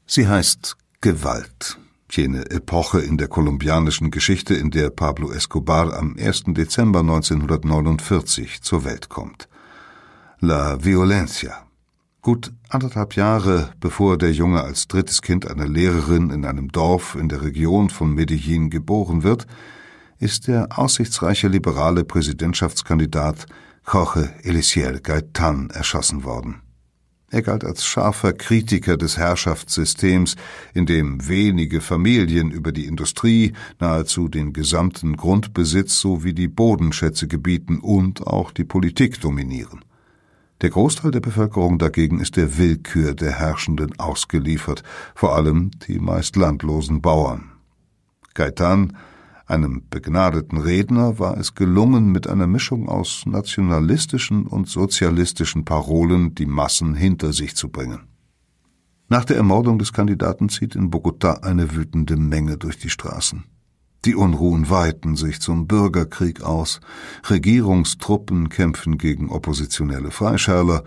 [0.07, 1.79] Sie heißt Gewalt,
[2.11, 6.45] jene Epoche in der kolumbianischen Geschichte, in der Pablo Escobar am 1.
[6.49, 9.49] Dezember 1949 zur Welt kommt.
[10.41, 11.72] La Violencia.
[12.25, 17.29] Gut anderthalb Jahre bevor der Junge als drittes Kind einer Lehrerin in einem Dorf in
[17.29, 19.49] der Region von Medellin geboren wird,
[20.21, 23.47] ist der aussichtsreiche liberale Präsidentschaftskandidat
[23.93, 26.63] Jorge Elisier Gaetan erschossen worden.
[27.33, 30.37] Er galt als scharfer Kritiker des Herrschaftssystems,
[30.75, 37.81] in dem wenige Familien über die Industrie, nahezu den gesamten Grundbesitz sowie die Bodenschätze gebieten
[37.81, 39.81] und auch die Politik dominieren.
[40.63, 46.37] Der Großteil der Bevölkerung dagegen ist der Willkür der Herrschenden ausgeliefert, vor allem die meist
[46.37, 47.51] landlosen Bauern.
[48.35, 48.97] Gaetan
[49.47, 56.47] einem begnadeten Redner war es gelungen, mit einer Mischung aus nationalistischen und sozialistischen Parolen die
[56.47, 58.07] Massen hinter sich zu bringen.
[59.09, 63.45] Nach der Ermordung des Kandidaten zieht in Bogotá eine wütende Menge durch die Straßen.
[64.05, 66.81] Die Unruhen weiten sich zum Bürgerkrieg aus,
[67.31, 70.83] Regierungstruppen kämpfen gegen oppositionelle Freischärler,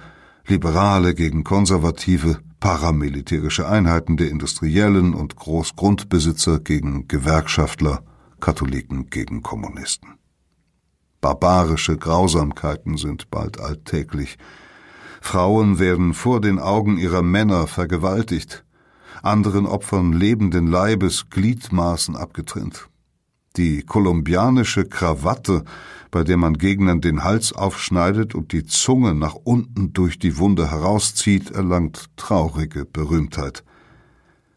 [0.47, 8.03] Liberale gegen Konservative, paramilitärische Einheiten der Industriellen und Großgrundbesitzer gegen Gewerkschaftler
[8.41, 10.15] Katholiken gegen Kommunisten.
[11.21, 14.37] Barbarische Grausamkeiten sind bald alltäglich.
[15.21, 18.65] Frauen werden vor den Augen ihrer Männer vergewaltigt,
[19.23, 22.89] anderen Opfern lebenden Leibes Gliedmaßen abgetrennt.
[23.57, 25.63] Die kolumbianische Krawatte,
[26.11, 30.71] bei der man Gegnern den Hals aufschneidet und die Zunge nach unten durch die Wunde
[30.71, 33.63] herauszieht, erlangt traurige Berühmtheit.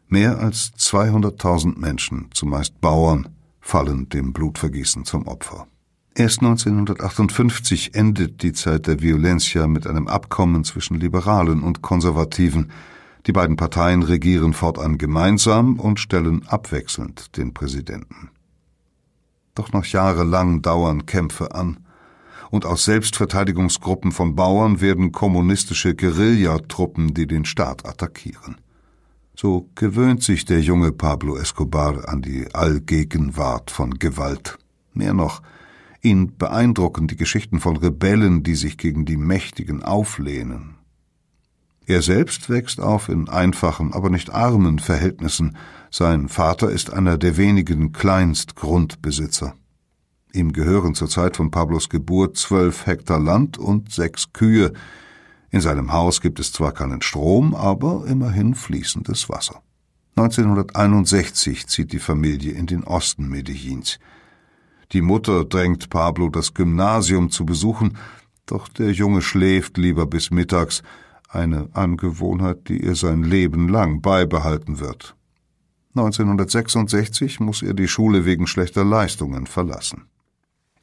[0.07, 3.29] Mehr als 200.000 Menschen, zumeist Bauern,
[3.61, 5.67] fallen dem Blutvergießen zum Opfer.
[6.15, 12.71] Erst 1958 endet die Zeit der Violencia mit einem Abkommen zwischen Liberalen und Konservativen.
[13.27, 18.31] Die beiden Parteien regieren fortan gemeinsam und stellen abwechselnd den Präsidenten.
[19.59, 21.79] Doch noch jahrelang dauern Kämpfe an,
[22.49, 28.55] und aus Selbstverteidigungsgruppen von Bauern werden kommunistische Guerillatruppen, die den Staat attackieren.
[29.35, 34.57] So gewöhnt sich der junge Pablo Escobar an die Allgegenwart von Gewalt.
[34.93, 35.41] Mehr noch,
[36.01, 40.78] ihn beeindrucken die Geschichten von Rebellen, die sich gegen die Mächtigen auflehnen.
[41.89, 45.57] Er selbst wächst auf in einfachen, aber nicht armen Verhältnissen.
[45.89, 49.55] Sein Vater ist einer der wenigen Kleinstgrundbesitzer.
[50.31, 54.71] Ihm gehören zur Zeit von Pablos Geburt zwölf Hektar Land und sechs Kühe,
[55.49, 59.63] in seinem Haus gibt es zwar keinen Strom, aber immerhin fließendes Wasser.
[60.15, 63.97] 1961 zieht die Familie in den Osten Medellins.
[64.91, 67.97] Die Mutter drängt Pablo, das Gymnasium zu besuchen,
[68.45, 70.83] doch der Junge schläft lieber bis mittags,
[71.29, 75.15] eine Angewohnheit, die er sein Leben lang beibehalten wird.
[75.95, 80.05] 1966 muss er die Schule wegen schlechter Leistungen verlassen.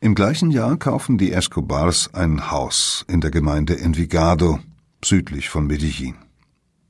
[0.01, 4.59] Im gleichen Jahr kaufen die Escobars ein Haus in der Gemeinde Envigado,
[5.05, 6.17] südlich von Medellin.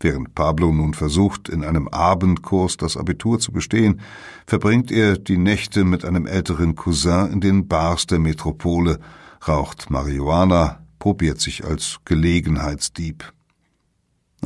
[0.01, 4.01] Während Pablo nun versucht, in einem Abendkurs das Abitur zu bestehen,
[4.47, 8.99] verbringt er die Nächte mit einem älteren Cousin in den Bars der Metropole,
[9.47, 13.33] raucht Marihuana, probiert sich als Gelegenheitsdieb.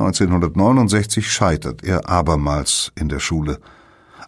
[0.01, 3.59] 1969 scheitert er abermals in der Schule.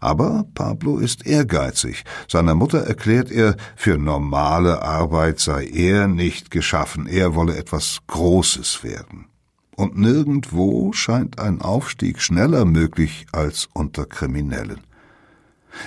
[0.01, 2.03] Aber Pablo ist ehrgeizig.
[2.27, 8.83] Seiner Mutter erklärt er, für normale Arbeit sei er nicht geschaffen, er wolle etwas Großes
[8.83, 9.27] werden.
[9.75, 14.81] Und nirgendwo scheint ein Aufstieg schneller möglich als unter Kriminellen.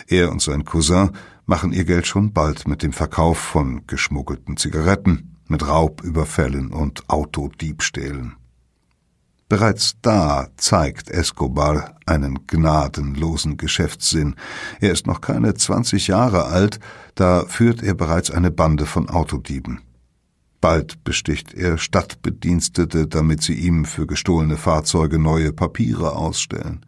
[0.08, 1.10] Er und sein Cousin
[1.44, 8.34] machen ihr Geld schon bald mit dem Verkauf von geschmuggelten Zigaretten, mit Raubüberfällen und Autodiebstählen.
[9.48, 14.34] Bereits da zeigt Escobar einen gnadenlosen Geschäftssinn.
[14.80, 16.80] Er ist noch keine zwanzig Jahre alt,
[17.14, 19.82] da führt er bereits eine Bande von Autodieben.
[20.60, 26.84] Bald besticht er Stadtbedienstete, damit sie ihm für gestohlene Fahrzeuge neue Papiere ausstellen.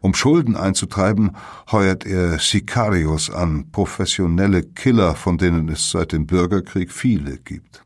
[0.00, 1.36] Um Schulden einzutreiben,
[1.70, 7.84] heuert er Sicarios an, professionelle Killer, von denen es seit dem Bürgerkrieg viele gibt.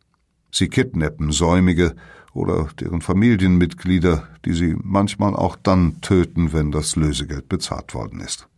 [0.50, 1.94] Sie kidnappen Säumige
[2.36, 8.48] oder deren Familienmitglieder, die sie manchmal auch dann töten, wenn das Lösegeld bezahlt worden ist.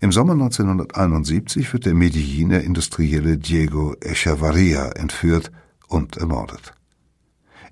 [0.00, 5.52] Im Sommer 1971 wird der Medelliner Industrielle Diego Echevarria entführt
[5.88, 6.74] und ermordet.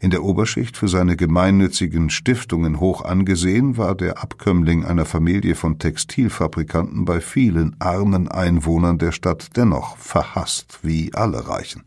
[0.03, 5.79] In der Oberschicht für seine gemeinnützigen Stiftungen hoch angesehen, war der Abkömmling einer Familie von
[5.79, 11.83] Textilfabrikanten bei vielen armen Einwohnern der Stadt dennoch verhasst wie alle Reichen.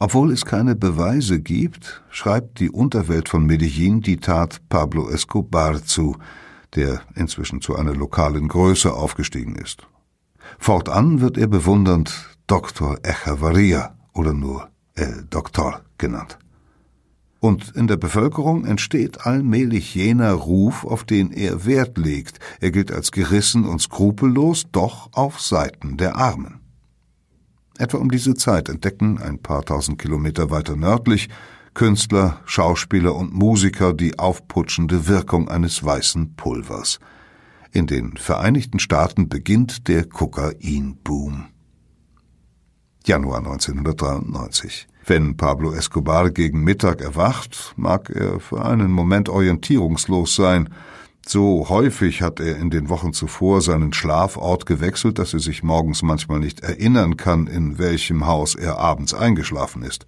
[0.00, 6.16] Obwohl es keine Beweise gibt, schreibt die Unterwelt von Medellin die Tat Pablo Escobar zu,
[6.76, 9.88] der inzwischen zu einer lokalen Größe aufgestiegen ist.
[10.58, 12.98] Fortan wird er bewundernd Dr.
[13.02, 16.38] Echevarria oder nur El Doktor genannt.
[17.40, 22.40] Und in der Bevölkerung entsteht allmählich jener Ruf, auf den er Wert legt.
[22.60, 26.57] Er gilt als gerissen und skrupellos, doch auf Seiten der Armen.
[27.78, 31.28] Etwa um diese Zeit entdecken ein paar tausend Kilometer weiter nördlich
[31.74, 36.98] Künstler, Schauspieler und Musiker die aufputschende Wirkung eines weißen Pulvers.
[37.70, 41.46] In den Vereinigten Staaten beginnt der Kokainboom.
[43.06, 44.88] Januar 1993.
[45.06, 50.68] Wenn Pablo Escobar gegen Mittag erwacht, mag er für einen Moment orientierungslos sein.
[51.30, 56.00] So häufig hat er in den Wochen zuvor seinen Schlafort gewechselt, dass er sich morgens
[56.02, 60.06] manchmal nicht erinnern kann, in welchem Haus er abends eingeschlafen ist.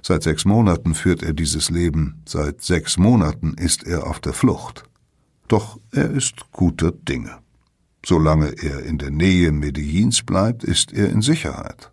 [0.00, 4.84] Seit sechs Monaten führt er dieses Leben, seit sechs Monaten ist er auf der Flucht.
[5.46, 7.36] Doch er ist guter Dinge.
[8.02, 11.92] Solange er in der Nähe Medellins bleibt, ist er in Sicherheit.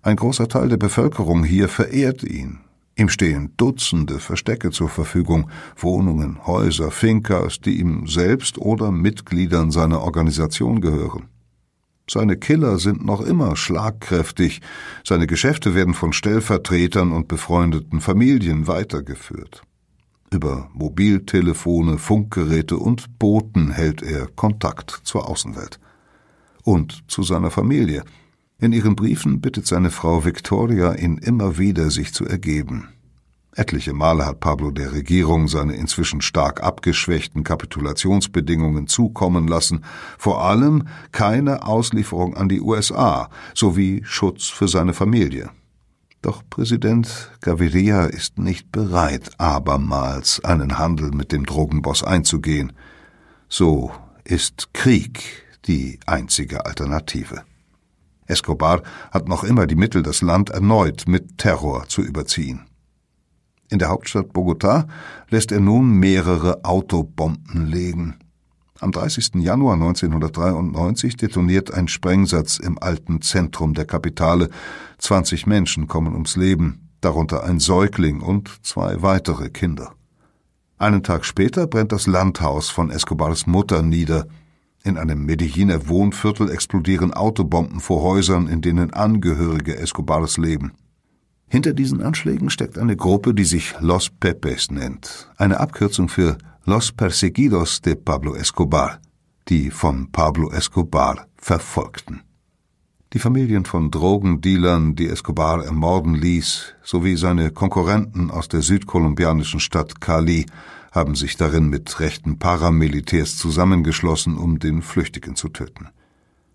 [0.00, 2.60] Ein großer Teil der Bevölkerung hier verehrt ihn.
[2.98, 10.00] Ihm stehen Dutzende Verstecke zur Verfügung, Wohnungen, Häuser, Fincas, die ihm selbst oder Mitgliedern seiner
[10.00, 11.28] Organisation gehören.
[12.10, 14.62] Seine Killer sind noch immer schlagkräftig,
[15.04, 19.62] seine Geschäfte werden von Stellvertretern und befreundeten Familien weitergeführt.
[20.32, 25.78] Über Mobiltelefone, Funkgeräte und Boten hält er Kontakt zur Außenwelt.
[26.64, 28.02] Und zu seiner Familie–
[28.60, 32.88] in ihren Briefen bittet seine Frau Victoria ihn immer wieder, sich zu ergeben.
[33.54, 39.84] Etliche Male hat Pablo der Regierung seine inzwischen stark abgeschwächten Kapitulationsbedingungen zukommen lassen,
[40.16, 45.50] vor allem keine Auslieferung an die USA sowie Schutz für seine Familie.
[46.22, 52.72] Doch Präsident Gaviria ist nicht bereit, abermals einen Handel mit dem Drogenboss einzugehen.
[53.48, 53.92] So
[54.24, 57.42] ist Krieg die einzige Alternative.
[58.28, 62.66] Escobar hat noch immer die Mittel, das Land erneut mit Terror zu überziehen.
[63.70, 64.86] In der Hauptstadt Bogotá
[65.28, 68.18] lässt er nun mehrere Autobomben legen.
[68.80, 69.34] Am 30.
[69.36, 74.50] Januar 1993 detoniert ein Sprengsatz im alten Zentrum der Kapitale.
[74.98, 79.94] 20 Menschen kommen ums Leben, darunter ein Säugling und zwei weitere Kinder.
[80.78, 84.26] Einen Tag später brennt das Landhaus von Escobars Mutter nieder.
[84.84, 90.72] In einem Medelliner Wohnviertel explodieren Autobomben vor Häusern, in denen Angehörige Escobars leben.
[91.48, 96.92] Hinter diesen Anschlägen steckt eine Gruppe, die sich Los Pepes nennt, eine Abkürzung für Los
[96.92, 99.00] Perseguidos de Pablo Escobar,
[99.48, 102.22] die von Pablo Escobar Verfolgten.
[103.14, 110.02] Die Familien von Drogendealern, die Escobar ermorden ließ, sowie seine Konkurrenten aus der südkolumbianischen Stadt
[110.02, 110.44] Cali
[110.92, 115.88] haben sich darin mit rechten Paramilitärs zusammengeschlossen, um den Flüchtigen zu töten.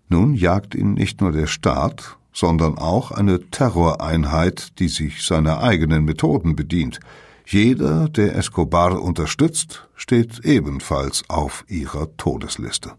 [0.08, 6.04] Nun jagt ihn nicht nur der Staat, sondern auch eine Terroreinheit, die sich seiner eigenen
[6.04, 7.00] Methoden bedient.
[7.46, 12.92] Jeder, der Escobar unterstützt, steht ebenfalls auf ihrer Todesliste.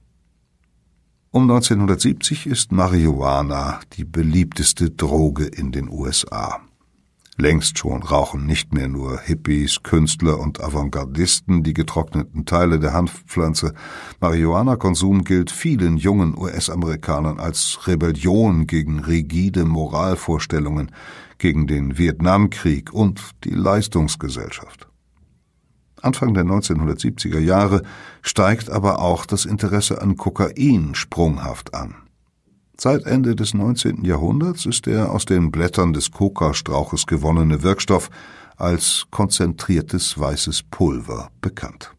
[1.31, 6.61] Um 1970 ist Marihuana die beliebteste Droge in den USA.
[7.37, 13.73] Längst schon rauchen nicht mehr nur Hippies, Künstler und Avantgardisten die getrockneten Teile der Hanfpflanze.
[14.21, 20.91] Marihuana-Konsum gilt vielen jungen US-Amerikanern als Rebellion gegen rigide Moralvorstellungen,
[21.37, 24.87] gegen den Vietnamkrieg und die Leistungsgesellschaft.
[26.01, 27.81] Anfang der 1970er Jahre
[28.21, 31.95] steigt aber auch das Interesse an Kokain sprunghaft an.
[32.77, 34.03] Seit Ende des 19.
[34.03, 38.09] Jahrhunderts ist der aus den Blättern des Kokastrauches gewonnene Wirkstoff
[38.57, 41.93] als konzentriertes weißes Pulver bekannt.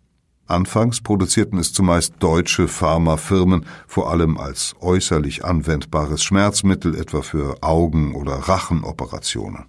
[0.46, 8.14] Anfangs produzierten es zumeist deutsche Pharmafirmen, vor allem als äußerlich anwendbares Schmerzmittel, etwa für Augen-
[8.14, 9.64] oder Rachenoperationen.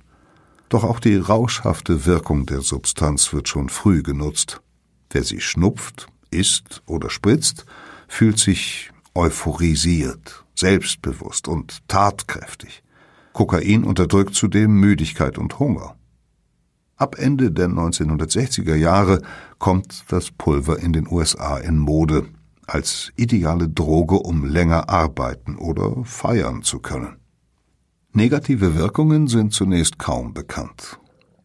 [0.69, 4.61] Doch auch die rauschhafte Wirkung der Substanz wird schon früh genutzt.
[5.09, 7.65] Wer sie schnupft, isst oder spritzt,
[8.07, 12.83] fühlt sich euphorisiert, selbstbewusst und tatkräftig.
[13.33, 15.95] Kokain unterdrückt zudem Müdigkeit und Hunger.
[16.95, 19.21] Ab Ende der 1960er Jahre
[19.59, 22.25] kommt das Pulver in den USA in Mode,
[22.65, 27.17] als ideale Droge, um länger arbeiten oder feiern zu können.
[28.13, 30.99] Negative Wirkungen sind zunächst kaum bekannt.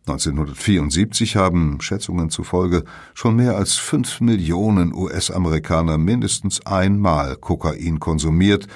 [0.06, 2.82] 1974 haben Schätzungen zufolge
[3.14, 8.66] schon mehr als fünf Millionen US-Amerikaner mindestens einmal Kokain konsumiert,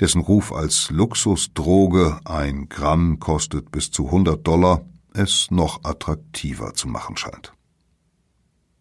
[0.00, 6.88] dessen Ruf als Luxusdroge ein Gramm kostet bis zu 100 Dollar, es noch attraktiver zu
[6.88, 7.52] machen scheint.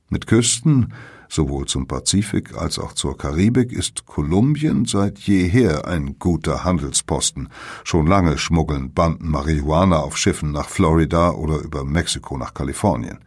[0.09, 0.93] Mit Küsten
[1.29, 7.47] sowohl zum Pazifik als auch zur Karibik ist Kolumbien seit jeher ein guter Handelsposten.
[7.85, 13.19] Schon lange schmuggeln Banden Marihuana auf Schiffen nach Florida oder über Mexiko nach Kalifornien.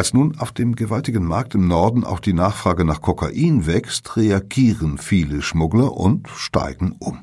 [0.00, 4.96] Als nun auf dem gewaltigen Markt im Norden auch die Nachfrage nach Kokain wächst, reagieren
[4.96, 7.18] viele Schmuggler und steigen um.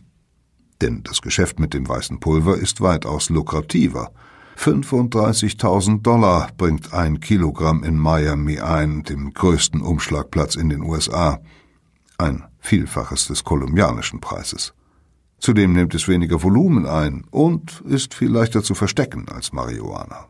[0.79, 4.11] Denn das Geschäft mit dem weißen Pulver ist weitaus lukrativer.
[4.59, 11.39] 35.000 Dollar bringt ein Kilogramm in Miami ein, dem größten Umschlagplatz in den USA.
[12.19, 14.75] Ein Vielfaches des kolumbianischen Preises.
[15.39, 20.27] Zudem nimmt es weniger Volumen ein und ist viel leichter zu verstecken als Marihuana.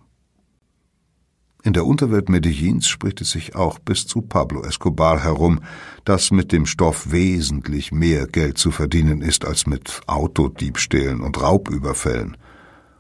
[1.68, 5.60] In der Unterwelt Medellins spricht es sich auch bis zu Pablo Escobar herum,
[6.06, 12.38] dass mit dem Stoff wesentlich mehr Geld zu verdienen ist als mit Autodiebstählen und Raubüberfällen.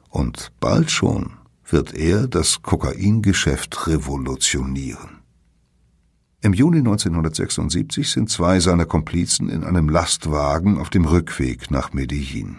[0.09, 1.31] Und bald schon
[1.65, 5.21] wird er das Kokaingeschäft revolutionieren.
[6.41, 12.57] Im Juni 1976 sind zwei seiner Komplizen in einem Lastwagen auf dem Rückweg nach Medellin.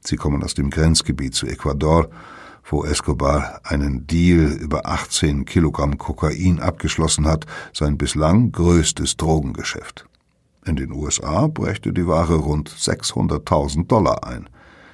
[0.00, 2.10] Sie kommen aus dem Grenzgebiet zu Ecuador
[2.68, 10.06] wo Escobar einen Deal über 18 Kilogramm Kokain abgeschlossen hat, sein bislang größtes Drogengeschäft.
[10.64, 14.48] In den USA brächte die Ware rund 600.000 Dollar ein.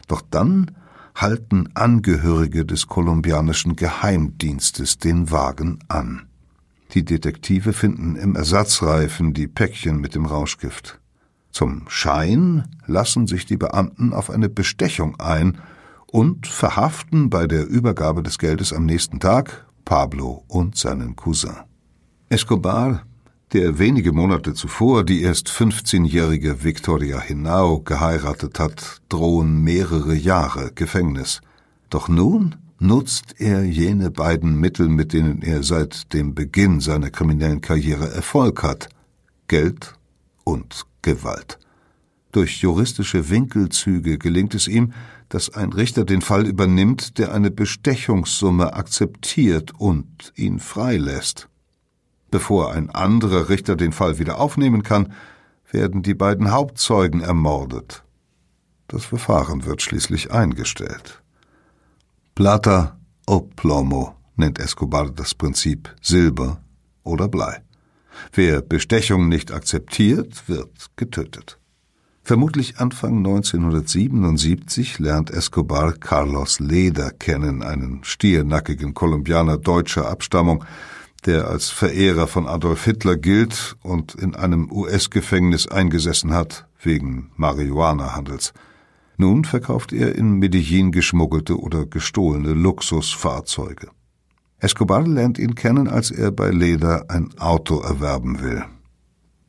[0.07, 0.71] Doch dann
[1.17, 6.27] halten Angehörige des kolumbianischen Geheimdienstes den Wagen an.
[6.93, 11.01] Die Detektive finden im Ersatzreifen die Päckchen mit dem Rauschgift.
[11.51, 15.59] Zum Schein lassen sich die Beamten auf eine Bestechung ein
[16.15, 21.57] und verhaften bei der Übergabe des Geldes am nächsten Tag Pablo und seinen Cousin.
[22.29, 23.03] Escobar,
[23.53, 31.41] der wenige Monate zuvor die erst 15-jährige Victoria Hinao geheiratet hat, drohen mehrere Jahre Gefängnis.
[31.91, 37.61] Doch nun nutzt er jene beiden Mittel, mit denen er seit dem Beginn seiner kriminellen
[37.61, 38.89] Karriere Erfolg hat
[39.49, 39.97] Geld
[40.45, 41.59] und Gewalt.
[42.31, 44.93] Durch juristische Winkelzüge gelingt es ihm,
[45.29, 51.49] dass ein Richter den Fall übernimmt, der eine Bestechungssumme akzeptiert und ihn freilässt.
[52.31, 55.13] Bevor ein anderer Richter den Fall wieder aufnehmen kann,
[55.71, 58.05] werden die beiden Hauptzeugen ermordet.
[58.89, 61.23] Das Verfahren wird schließlich eingestellt.
[62.35, 66.61] Plata o plomo nennt Escobar das Prinzip Silber
[67.03, 67.63] oder Blei.
[68.33, 71.59] Wer Bestechung nicht akzeptiert, wird getötet.
[72.27, 80.65] Vermutlich Anfang 1977 lernt Escobar Carlos Leder kennen, einen stiernackigen Kolumbianer deutscher Abstammung,
[81.27, 88.55] der als Verehrer von Adolf Hitler gilt und in einem US-Gefängnis eingesessen hat wegen Marihuana-Handels.
[89.19, 93.89] Nun verkauft er in Medellin geschmuggelte oder gestohlene Luxusfahrzeuge.
[94.61, 98.65] Escobar lernt ihn kennen, als er bei Leder ein Auto erwerben will.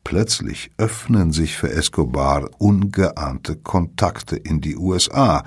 [0.06, 5.44] Plötzlich öffnen sich für Escobar ungeahnte Kontakte in die USA,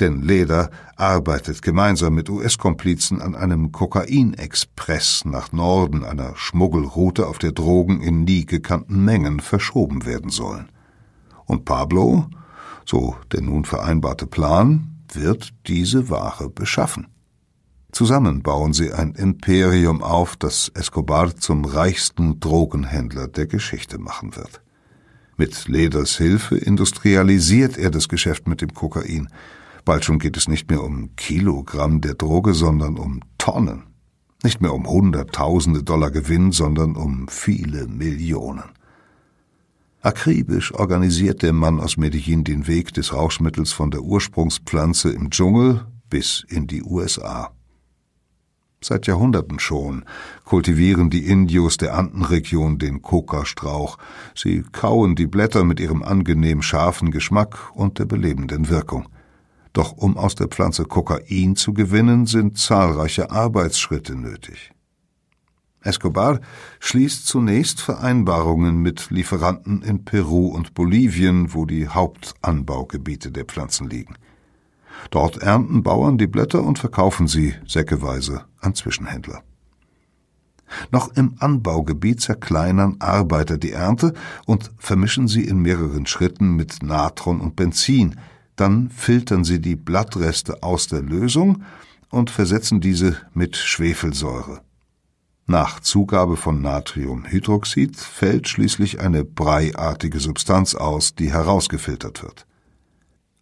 [0.00, 7.52] denn Leder arbeitet gemeinsam mit US-Komplizen an einem Kokainexpress nach Norden, einer Schmuggelroute, auf der
[7.52, 10.70] Drogen in nie gekannten Mengen verschoben werden sollen.
[11.44, 12.28] Und Pablo,
[12.86, 17.08] so der nun vereinbarte Plan, wird diese Ware beschaffen.
[17.92, 24.60] Zusammen bauen sie ein Imperium auf, das Escobar zum reichsten Drogenhändler der Geschichte machen wird.
[25.36, 29.28] Mit Leders Hilfe industrialisiert er das Geschäft mit dem Kokain.
[29.84, 33.84] Bald schon geht es nicht mehr um Kilogramm der Droge, sondern um Tonnen.
[34.42, 38.64] Nicht mehr um Hunderttausende Dollar Gewinn, sondern um viele Millionen.
[40.00, 45.86] Akribisch organisiert der Mann aus Medellin den Weg des Rauschmittels von der Ursprungspflanze im Dschungel
[46.08, 47.52] bis in die USA.
[48.80, 50.04] Seit Jahrhunderten schon
[50.44, 53.98] kultivieren die Indios der Andenregion den Kokastrauch.
[54.36, 59.08] Sie kauen die Blätter mit ihrem angenehm scharfen Geschmack und der belebenden Wirkung.
[59.72, 64.72] Doch um aus der Pflanze Kokain zu gewinnen, sind zahlreiche Arbeitsschritte nötig.
[65.82, 66.40] Escobar
[66.80, 74.16] schließt zunächst Vereinbarungen mit Lieferanten in Peru und Bolivien, wo die Hauptanbaugebiete der Pflanzen liegen.
[75.10, 79.42] Dort ernten Bauern die Blätter und verkaufen sie säckeweise an Zwischenhändler.
[80.90, 84.12] Noch im Anbaugebiet zerkleinern Arbeiter die Ernte
[84.46, 88.16] und vermischen sie in mehreren Schritten mit Natron und Benzin.
[88.56, 91.62] Dann filtern sie die Blattreste aus der Lösung
[92.10, 94.60] und versetzen diese mit Schwefelsäure.
[95.46, 102.47] Nach Zugabe von Natriumhydroxid fällt schließlich eine breiartige Substanz aus, die herausgefiltert wird.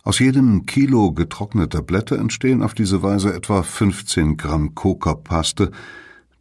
[0.06, 5.72] Aus jedem Kilo getrockneter Blätter entstehen auf diese Weise etwa 15 Gramm Coca-Paste,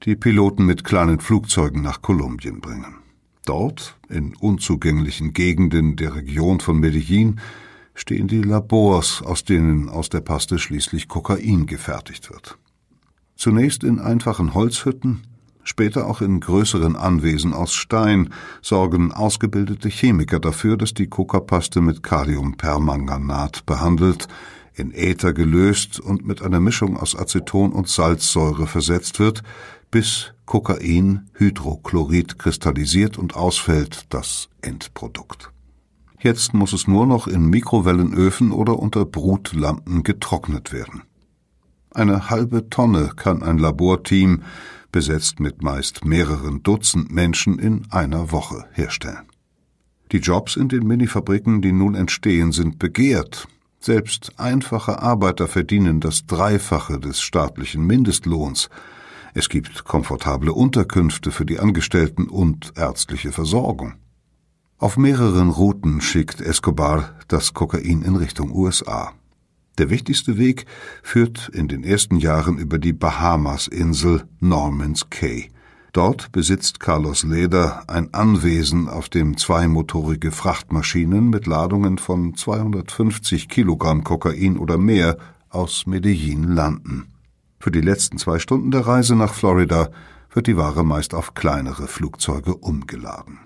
[0.04, 2.98] die Piloten mit kleinen Flugzeugen nach Kolumbien bringen.
[3.44, 7.40] Dort, in unzugänglichen Gegenden der Region von Medellin,
[7.96, 12.60] stehen die Labors, aus denen aus der Paste schließlich Kokain gefertigt wird.
[13.36, 15.24] Zunächst in einfachen Holzhütten,
[15.68, 18.30] Später auch in größeren Anwesen aus Stein
[18.62, 24.28] sorgen ausgebildete Chemiker dafür, dass die Coca-Paste mit Kaliumpermanganat behandelt,
[24.76, 29.42] in Äther gelöst und mit einer Mischung aus Aceton und Salzsäure versetzt wird,
[29.90, 35.52] bis Kokain Hydrochlorid kristallisiert und ausfällt, das Endprodukt.
[36.20, 41.02] Jetzt muss es nur noch in Mikrowellenöfen oder unter Brutlampen getrocknet werden.
[41.92, 44.44] Eine halbe Tonne kann ein Laborteam
[44.96, 49.26] besetzt mit meist mehreren Dutzend Menschen in einer Woche herstellen.
[50.14, 53.46] Die Jobs in den Minifabriken, die nun entstehen, sind begehrt.
[53.82, 58.70] Selbst einfache Arbeiter verdienen das Dreifache des staatlichen Mindestlohns.
[59.34, 63.96] Es gibt komfortable Unterkünfte für die Angestellten und ärztliche Versorgung.
[64.78, 69.12] Auf mehreren Routen schickt Escobar das Kokain in Richtung USA.
[69.78, 70.66] Der wichtigste Weg
[71.04, 75.50] führt in den ersten Jahren über die Bahamas-Insel Norman's Cay.
[75.92, 84.04] Dort besitzt Carlos Leder ein Anwesen, auf dem zweimotorige Frachtmaschinen mit Ladungen von 250 Kilogramm
[84.04, 85.18] Kokain oder mehr
[85.50, 87.08] aus Medellin landen.
[87.60, 89.90] Für die letzten zwei Stunden der Reise nach Florida
[90.34, 93.40] wird die Ware meist auf kleinere Flugzeuge umgeladen.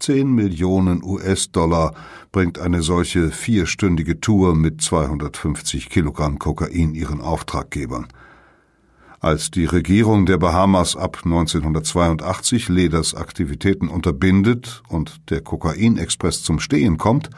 [0.00, 1.94] Zehn Millionen US-Dollar
[2.32, 8.08] bringt eine solche vierstündige Tour mit 250 Kilogramm Kokain ihren Auftraggebern.
[9.20, 16.96] Als die Regierung der Bahamas ab 1982 Leders Aktivitäten unterbindet und der Kokainexpress zum Stehen
[16.96, 17.28] kommt,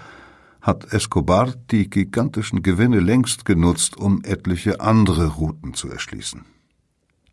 [0.60, 6.44] hat Escobar die gigantischen Gewinne längst genutzt, um etliche andere Routen zu erschließen.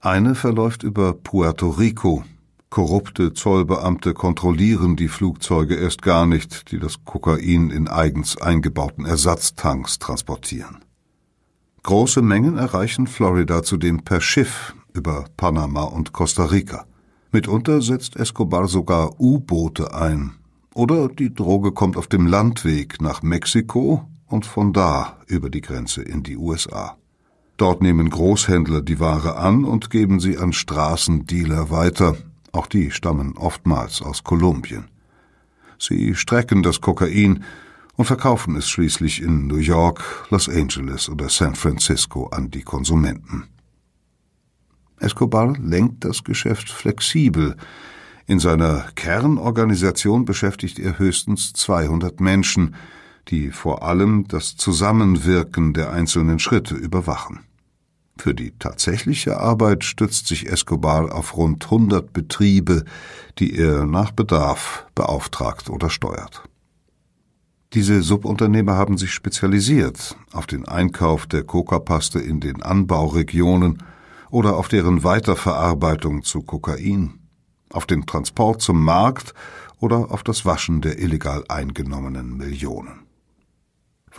[0.01, 2.23] Eine verläuft über Puerto Rico,
[2.70, 9.97] Korrupte Zollbeamte kontrollieren die Flugzeuge erst gar nicht, die das Kokain in eigens eingebauten Ersatztanks
[9.97, 10.86] transportieren.
[11.82, 16.86] Große Mengen erreichen Florida zudem per Schiff über Panama und Costa Rica.
[17.32, 20.34] Mitunter setzt Escobar sogar U-Boote ein.
[20.76, 26.03] Oder die Droge kommt auf dem Landweg nach Mexiko und von da über die Grenze
[26.03, 26.97] in die USA.
[27.57, 32.15] Dort nehmen Großhändler die Ware an und geben sie an Straßendealer weiter,
[32.52, 34.86] auch die stammen oftmals aus Kolumbien.
[35.78, 37.43] Sie strecken das Kokain
[37.95, 43.47] und verkaufen es schließlich in New York, Los Angeles oder San Francisco an die Konsumenten.
[45.00, 47.56] Escobar lenkt das Geschäft flexibel.
[48.28, 52.76] In seiner Kernorganisation beschäftigt er höchstens 200 Menschen,
[53.30, 57.39] die vor allem das Zusammenwirken der einzelnen Schritte überwachen.
[58.20, 62.84] Für die tatsächliche Arbeit stützt sich Escobar auf rund 100 Betriebe,
[63.38, 66.43] die er nach Bedarf beauftragt oder steuert.
[67.72, 73.84] Diese Subunternehmer haben sich spezialisiert auf den Einkauf der Coca-Paste in den Anbauregionen
[74.30, 77.20] oder auf deren Weiterverarbeitung zu Kokain,
[77.70, 79.34] auf den Transport zum Markt
[79.80, 83.09] oder auf das Waschen der illegal eingenommenen Millionen.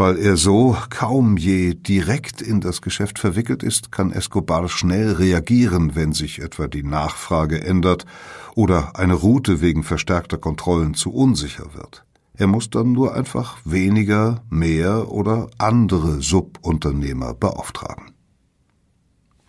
[0.00, 5.94] Weil er so kaum je direkt in das Geschäft verwickelt ist, kann Escobar schnell reagieren,
[5.94, 8.06] wenn sich etwa die Nachfrage ändert
[8.54, 12.06] oder eine Route wegen verstärkter Kontrollen zu unsicher wird.
[12.32, 18.12] Er muss dann nur einfach weniger, mehr oder andere Subunternehmer beauftragen.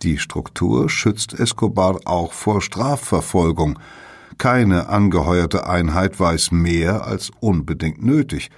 [0.02, 3.78] Die Struktur schützt Escobar auch vor Strafverfolgung.
[4.36, 8.50] Keine angeheuerte Einheit weiß mehr als unbedingt nötig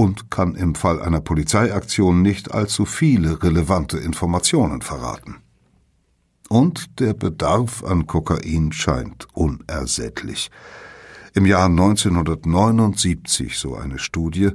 [0.00, 5.42] und kann im Fall einer Polizeiaktion nicht allzu viele relevante Informationen verraten.
[6.48, 10.50] Und der Bedarf an Kokain scheint unersättlich.
[11.34, 14.52] Im Jahr 1979, so eine Studie,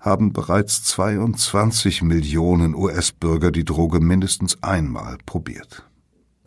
[0.00, 5.87] haben bereits 22 Millionen US-Bürger die Droge mindestens einmal probiert.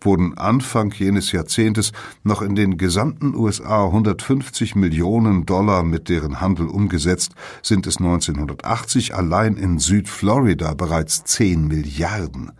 [0.01, 1.91] Wurden Anfang jenes Jahrzehntes
[2.23, 9.15] noch in den gesamten USA 150 Millionen Dollar mit deren Handel umgesetzt, sind es 1980
[9.15, 12.51] allein in Südflorida bereits 10 Milliarden.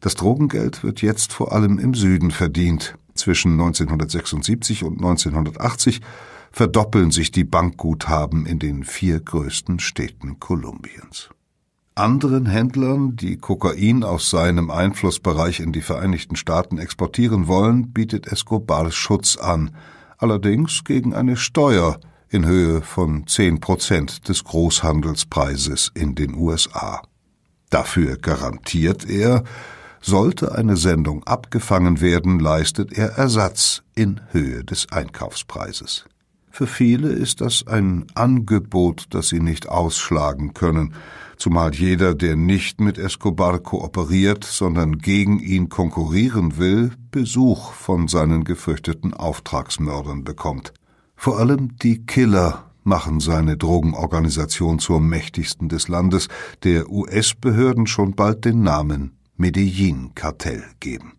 [0.00, 2.96] Das Drogengeld wird jetzt vor allem im Süden verdient.
[3.14, 6.00] Zwischen 1976 und 1980
[6.52, 11.30] verdoppeln sich die Bankguthaben in den vier größten Städten Kolumbiens.
[11.94, 18.90] Anderen Händlern, die Kokain aus seinem Einflussbereich in die Vereinigten Staaten exportieren wollen, bietet Escobar
[18.90, 19.74] Schutz an,
[20.16, 27.02] allerdings gegen eine Steuer in Höhe von zehn Prozent des Großhandelspreises in den USA.
[27.70, 29.42] Dafür garantiert er,
[30.00, 36.04] sollte eine Sendung abgefangen werden, leistet er Ersatz in Höhe des Einkaufspreises.
[36.50, 40.94] Für viele ist das ein Angebot, das sie nicht ausschlagen können,
[41.40, 48.44] zumal jeder, der nicht mit Escobar kooperiert, sondern gegen ihn konkurrieren will, Besuch von seinen
[48.44, 50.72] gefürchteten Auftragsmördern bekommt.
[51.16, 56.28] Vor allem die Killer machen seine Drogenorganisation zur mächtigsten des Landes,
[56.62, 61.14] der US-Behörden schon bald den Namen Medellin-Kartell geben.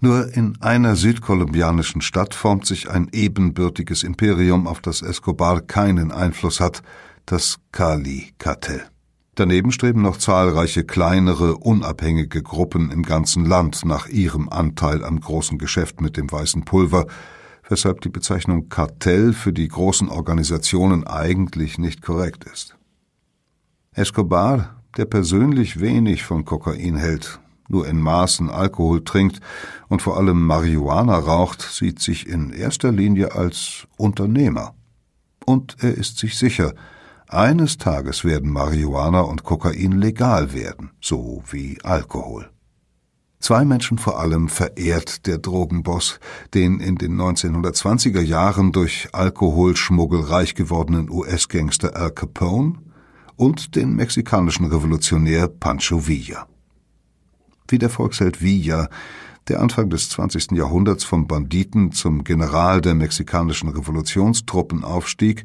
[0.00, 6.60] Nur in einer südkolumbianischen Stadt formt sich ein ebenbürtiges Imperium, auf das Escobar keinen Einfluss
[6.60, 6.82] hat,
[7.24, 8.84] das Cali-Kartell.
[9.36, 15.58] Daneben streben noch zahlreiche kleinere, unabhängige Gruppen im ganzen Land nach ihrem Anteil am großen
[15.58, 17.06] Geschäft mit dem weißen Pulver,
[17.68, 22.78] weshalb die Bezeichnung Kartell für die großen Organisationen eigentlich nicht korrekt ist.
[23.92, 29.40] Escobar, der persönlich wenig von Kokain hält, nur in Maßen Alkohol trinkt
[29.88, 34.74] und vor allem Marihuana raucht, sieht sich in erster Linie als Unternehmer.
[35.44, 36.72] Und er ist sich sicher,
[37.28, 42.50] eines Tages werden Marihuana und Kokain legal werden, so wie Alkohol.
[43.38, 46.18] Zwei Menschen vor allem verehrt der Drogenboss,
[46.54, 52.74] den in den 1920er Jahren durch Alkoholschmuggel reich gewordenen US-Gangster Al Capone
[53.36, 56.46] und den mexikanischen Revolutionär Pancho Villa
[57.70, 58.88] wie der Volksheld Villa,
[59.48, 60.52] der Anfang des 20.
[60.52, 65.44] Jahrhunderts vom Banditen zum General der mexikanischen Revolutionstruppen aufstieg,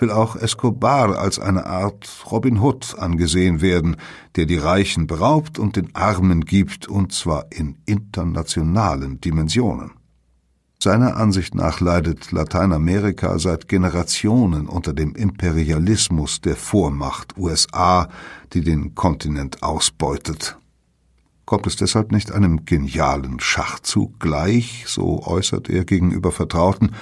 [0.00, 3.96] will auch Escobar als eine Art Robin Hood angesehen werden,
[4.36, 9.92] der die Reichen beraubt und den Armen gibt, und zwar in internationalen Dimensionen.
[10.82, 18.08] Seiner Ansicht nach leidet Lateinamerika seit Generationen unter dem Imperialismus der Vormacht USA,
[18.54, 20.56] die den Kontinent ausbeutet
[21.50, 26.92] Kommt es deshalb nicht einem genialen Schachzug gleich, so äußert er gegenüber Vertrauten,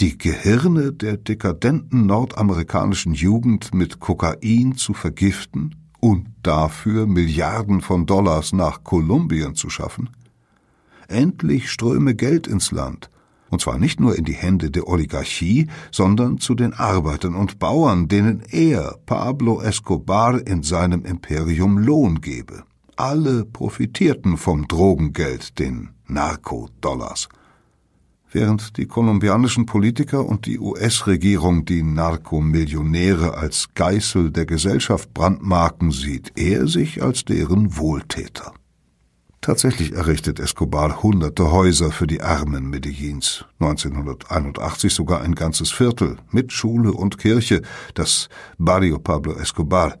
[0.00, 8.52] die Gehirne der dekadenten nordamerikanischen Jugend mit Kokain zu vergiften und dafür Milliarden von Dollars
[8.52, 10.10] nach Kolumbien zu schaffen?
[11.06, 13.08] Endlich ströme Geld ins Land,
[13.50, 18.08] und zwar nicht nur in die Hände der Oligarchie, sondern zu den Arbeitern und Bauern,
[18.08, 22.64] denen er, Pablo Escobar, in seinem Imperium Lohn gebe.
[22.96, 27.28] Alle profitierten vom Drogengeld, den Narkodollars.
[28.34, 36.32] Während die kolumbianischen Politiker und die US-Regierung die Narkomillionäre als Geißel der Gesellschaft brandmarken, sieht
[36.34, 38.52] er sich als deren Wohltäter.
[39.40, 46.52] Tatsächlich errichtet Escobar hunderte Häuser für die Armen Medellins, 1981 sogar ein ganzes Viertel mit
[46.52, 47.62] Schule und Kirche,
[47.94, 48.28] das
[48.58, 49.96] Barrio Pablo Escobar,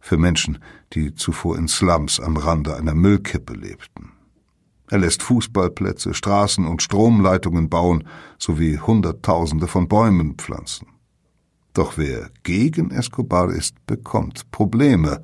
[0.00, 0.58] für Menschen,
[0.92, 4.15] die zuvor in Slums am Rande einer Müllkippe lebten.
[4.88, 8.04] Er lässt Fußballplätze, Straßen und Stromleitungen bauen
[8.38, 10.86] sowie Hunderttausende von Bäumen pflanzen.
[11.74, 15.22] Doch wer gegen Escobar ist, bekommt Probleme.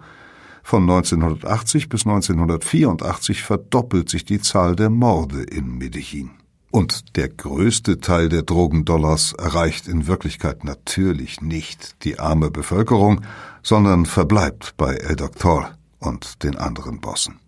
[0.62, 6.30] Von 1980 bis 1984 verdoppelt sich die Zahl der Morde in Medellin.
[6.70, 13.20] Und der größte Teil der Drogendollars erreicht in Wirklichkeit natürlich nicht die arme Bevölkerung,
[13.62, 17.38] sondern verbleibt bei El Doctor und den anderen Bossen.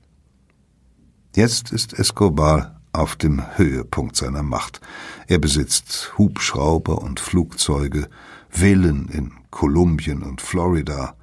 [1.34, 4.80] Jetzt ist Escobar auf dem Höhepunkt seiner Macht.
[5.26, 8.08] Er besitzt Hubschrauber und Flugzeuge,
[8.48, 11.16] Villen in Kolumbien und Florida.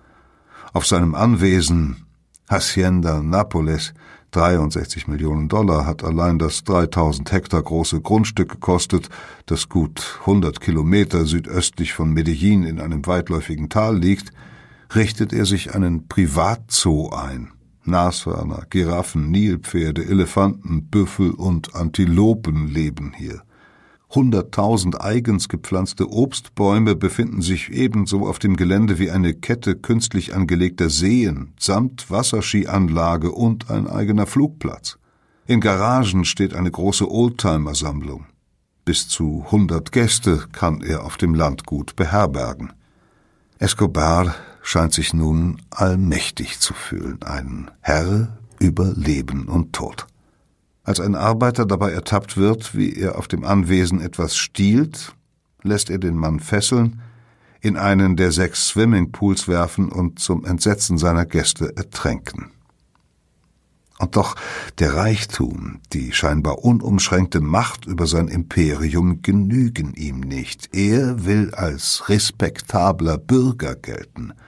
[0.73, 2.05] Auf seinem Anwesen
[2.49, 3.93] Hacienda Napoles
[4.31, 9.07] 63 Millionen Dollar hat allein das 3000 Hektar große Grundstück gekostet,
[9.45, 14.33] das gut 100 Kilometer südöstlich von Medellin in einem weitläufigen Tal liegt,
[14.93, 17.53] richtet er sich einen Privatzoo ein.
[17.83, 23.41] Nashörner, Giraffen, Nilpferde, Elefanten, Büffel und Antilopen leben hier.
[24.13, 30.89] Hunderttausend eigens gepflanzte Obstbäume befinden sich ebenso auf dem Gelände wie eine Kette künstlich angelegter
[30.89, 34.97] Seen samt Wasserskianlage und ein eigener Flugplatz.
[35.47, 38.25] In Garagen steht eine große Oldtimer-Sammlung.
[38.83, 42.73] Bis zu hundert Gäste kann er auf dem Landgut beherbergen.
[43.59, 50.07] Escobar scheint sich nun allmächtig zu fühlen, ein Herr über Leben und Tod.
[50.83, 55.15] Als ein Arbeiter dabei ertappt wird, wie er auf dem Anwesen etwas stiehlt,
[55.63, 57.01] lässt er den Mann fesseln,
[57.59, 62.51] in einen der sechs Swimmingpools werfen und zum Entsetzen seiner Gäste ertränken.
[63.99, 64.35] Und doch
[64.79, 70.75] der Reichtum, die scheinbar unumschränkte Macht über sein Imperium genügen ihm nicht.
[70.75, 74.33] Er will als respektabler Bürger gelten–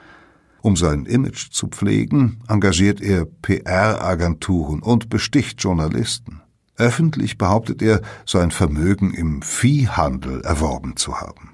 [0.64, 6.42] um sein Image zu pflegen, engagiert er PR-Agenturen und besticht Journalisten.
[6.78, 11.52] Öffentlich behauptet er, sein Vermögen im Viehhandel erworben zu haben.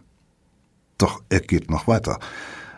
[0.99, 2.20] Doch er geht noch weiter.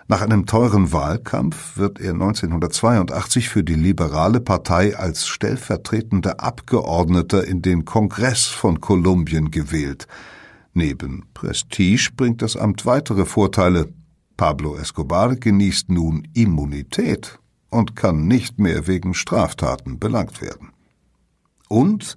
[0.08, 7.62] Nach einem teuren Wahlkampf wird er 1982 für die liberale Partei als stellvertretender Abgeordneter in
[7.62, 10.08] den Kongress von Kolumbien gewählt.
[10.74, 13.90] Neben Prestige bringt das Amt weitere Vorteile,
[14.42, 17.38] Pablo Escobar genießt nun Immunität
[17.70, 20.72] und kann nicht mehr wegen Straftaten belangt werden.
[21.70, 22.16] Und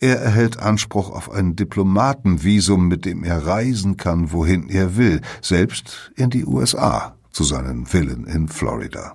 [0.00, 6.10] er erhält Anspruch auf ein Diplomatenvisum, mit dem er reisen kann, wohin er will, selbst
[6.16, 9.14] in die USA, zu seinen Villen in Florida.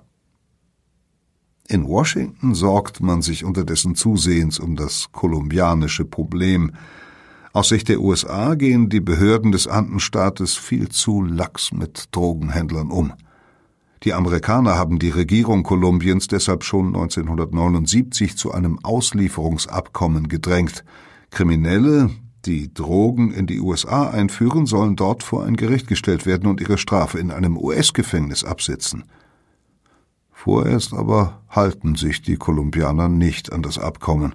[1.68, 6.72] In Washington sorgt man sich unterdessen zusehends um das kolumbianische Problem,
[7.56, 13.14] aus Sicht der USA gehen die Behörden des Andenstaates viel zu lax mit Drogenhändlern um.
[14.02, 20.84] Die Amerikaner haben die Regierung Kolumbiens deshalb schon 1979 zu einem Auslieferungsabkommen gedrängt.
[21.30, 22.10] Kriminelle,
[22.44, 26.76] die Drogen in die USA einführen, sollen dort vor ein Gericht gestellt werden und ihre
[26.76, 29.04] Strafe in einem US-Gefängnis absitzen.
[30.30, 34.34] Vorerst aber halten sich die Kolumbianer nicht an das Abkommen.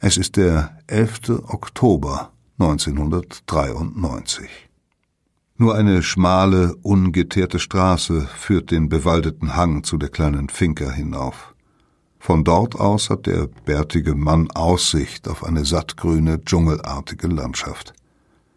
[0.00, 1.44] Es ist der 11.
[1.48, 4.48] Oktober 1993.
[5.56, 11.54] Nur eine schmale, ungeteerte Straße führt den bewaldeten Hang zu der kleinen Finca hinauf.
[12.18, 17.94] Von dort aus hat der bärtige Mann Aussicht auf eine sattgrüne, dschungelartige Landschaft.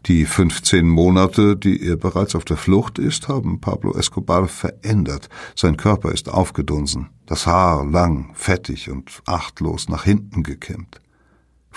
[0.07, 5.29] Die 15 Monate, die er bereits auf der Flucht ist, haben Pablo Escobar verändert.
[5.55, 10.99] Sein Körper ist aufgedunsen, das Haar lang, fettig und achtlos nach hinten gekämmt.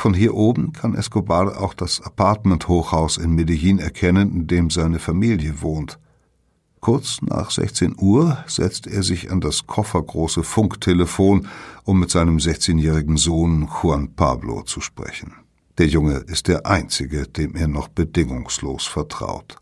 [0.00, 5.60] Von hier oben kann Escobar auch das Apartment-Hochhaus in Medellin erkennen, in dem seine Familie
[5.60, 5.98] wohnt.
[6.80, 11.48] Kurz nach 16 Uhr setzt er sich an das koffergroße Funktelefon,
[11.84, 15.34] um mit seinem 16-jährigen Sohn Juan Pablo zu sprechen.
[15.76, 19.58] Der Junge ist der einzige, dem er noch bedingungslos vertraut.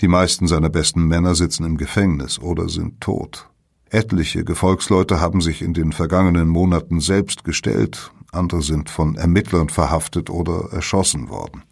[0.00, 3.50] Die meisten seiner besten Männer sitzen im Gefängnis oder sind tot.
[3.90, 10.30] Etliche Gefolgsleute haben sich in den vergangenen Monaten selbst gestellt, andere sind von Ermittlern verhaftet
[10.30, 11.62] oder erschossen worden.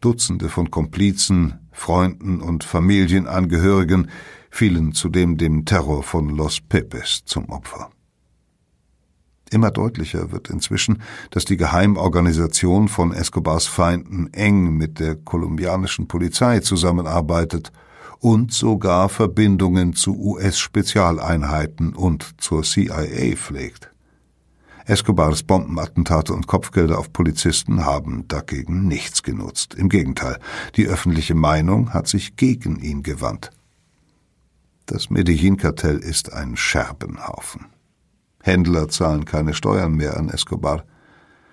[0.00, 4.10] Dutzende von Komplizen, Freunden und Familienangehörigen
[4.50, 7.90] fielen zudem dem Terror von Los Pepes zum Opfer.
[9.52, 16.60] Immer deutlicher wird inzwischen, dass die Geheimorganisation von Escobars Feinden eng mit der kolumbianischen Polizei
[16.60, 17.70] zusammenarbeitet
[18.18, 23.91] und sogar Verbindungen zu US-Spezialeinheiten und zur CIA pflegt.
[24.86, 29.74] Escobars Bombenattentate und Kopfgelder auf Polizisten haben dagegen nichts genutzt.
[29.74, 30.38] Im Gegenteil,
[30.76, 33.50] die öffentliche Meinung hat sich gegen ihn gewandt.
[34.86, 37.66] Das Medellin-Kartell ist ein Scherbenhaufen.
[38.42, 40.84] Händler zahlen keine Steuern mehr an Escobar.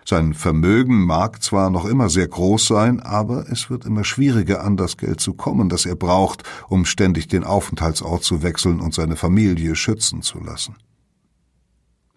[0.04, 4.76] Sein Vermögen mag zwar noch immer sehr groß sein, aber es wird immer schwieriger, an
[4.76, 9.16] das Geld zu kommen, das er braucht, um ständig den Aufenthaltsort zu wechseln und seine
[9.16, 10.76] Familie schützen zu lassen.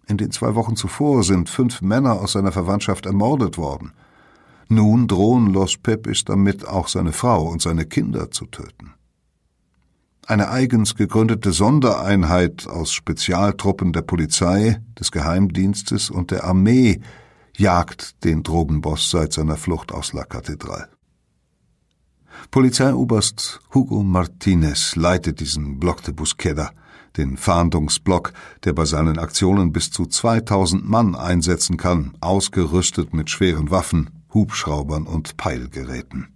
[0.07, 3.93] In den zwei Wochen zuvor sind fünf Männer aus seiner Verwandtschaft ermordet worden.
[4.69, 8.93] Nun drohen Los Pepis damit, auch seine Frau und seine Kinder zu töten.
[10.25, 17.01] Eine eigens gegründete Sondereinheit aus Spezialtruppen der Polizei, des Geheimdienstes und der Armee
[17.57, 20.87] jagt den Drogenboss seit seiner Flucht aus La Catedral.
[22.51, 26.71] Polizeioberst Hugo Martinez leitet diesen Block de Busqueda,
[27.17, 28.33] den Fahndungsblock,
[28.63, 35.05] der bei seinen Aktionen bis zu 2000 Mann einsetzen kann, ausgerüstet mit schweren Waffen, Hubschraubern
[35.05, 36.27] und Peilgeräten.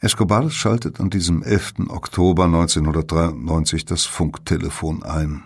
[0.00, 1.88] Escobar schaltet an diesem 11.
[1.88, 5.42] Oktober 1993 das Funktelefon ein.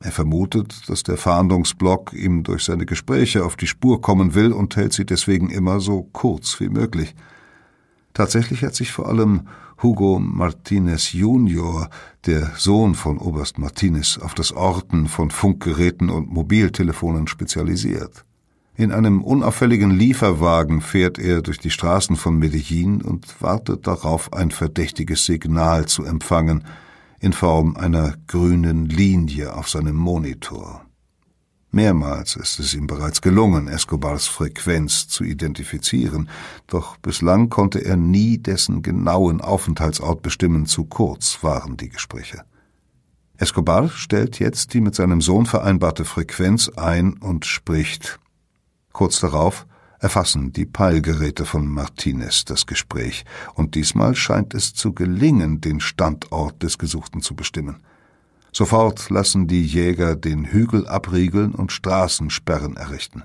[0.00, 4.74] Er vermutet, dass der Fahndungsblock ihm durch seine Gespräche auf die Spur kommen will und
[4.74, 7.14] hält sie deswegen immer so kurz wie möglich.
[8.12, 9.46] Tatsächlich hat sich vor allem
[9.80, 11.88] Hugo Martinez Junior,
[12.26, 18.24] der Sohn von Oberst Martinez, auf das Orten von Funkgeräten und Mobiltelefonen spezialisiert.
[18.74, 24.50] In einem unauffälligen Lieferwagen fährt er durch die Straßen von Medellin und wartet darauf, ein
[24.50, 26.64] verdächtiges Signal zu empfangen
[27.20, 30.84] in Form einer grünen Linie auf seinem Monitor.
[31.74, 36.28] Mehrmals ist es ihm bereits gelungen, Escobars Frequenz zu identifizieren,
[36.66, 42.44] doch bislang konnte er nie dessen genauen Aufenthaltsort bestimmen, zu kurz waren die Gespräche.
[43.38, 48.20] Escobar stellt jetzt die mit seinem Sohn vereinbarte Frequenz ein und spricht.
[48.92, 49.66] Kurz darauf
[49.98, 56.62] erfassen die Peilgeräte von Martinez das Gespräch, und diesmal scheint es zu gelingen, den Standort
[56.62, 57.82] des Gesuchten zu bestimmen.
[58.52, 63.22] Sofort lassen die Jäger den Hügel abriegeln und Straßensperren errichten.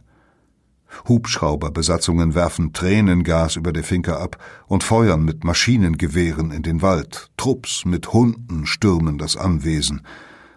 [1.08, 7.30] Hubschrauberbesatzungen werfen Tränengas über der Finke ab und feuern mit Maschinengewehren in den Wald.
[7.36, 10.02] Trupps mit Hunden stürmen das Anwesen.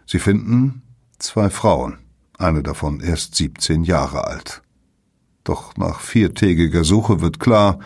[0.06, 0.82] Sie finden
[1.18, 1.98] zwei Frauen,
[2.38, 4.62] eine davon erst 17 Jahre alt.
[5.42, 7.80] Doch nach viertägiger Suche wird klar,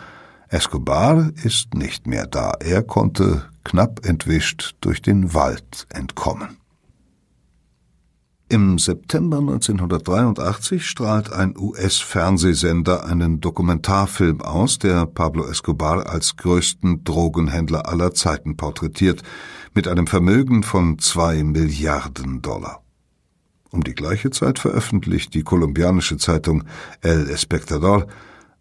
[0.49, 2.53] Escobar ist nicht mehr da.
[2.59, 6.57] Er konnte knapp entwischt durch den Wald entkommen.
[8.47, 17.89] Im September 1983 strahlt ein US-Fernsehsender einen Dokumentarfilm aus, der Pablo Escobar als größten Drogenhändler
[17.89, 19.23] aller Zeiten porträtiert,
[19.73, 22.83] mit einem Vermögen von zwei Milliarden Dollar.
[23.71, 26.65] Um die gleiche Zeit veröffentlicht die kolumbianische Zeitung
[27.01, 28.05] El Espectador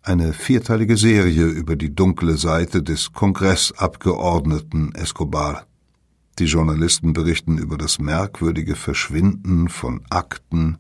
[0.03, 5.67] eine vierteilige Serie über die dunkle Seite des Kongressabgeordneten Escobar.
[6.39, 10.79] Die Journalisten berichten über das merkwürdige Verschwinden von Akten,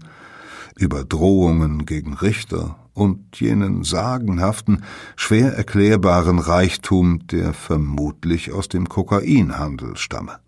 [0.76, 4.82] über Drohungen gegen Richter und jenen sagenhaften,
[5.16, 10.38] schwer erklärbaren Reichtum, der vermutlich aus dem Kokainhandel stamme.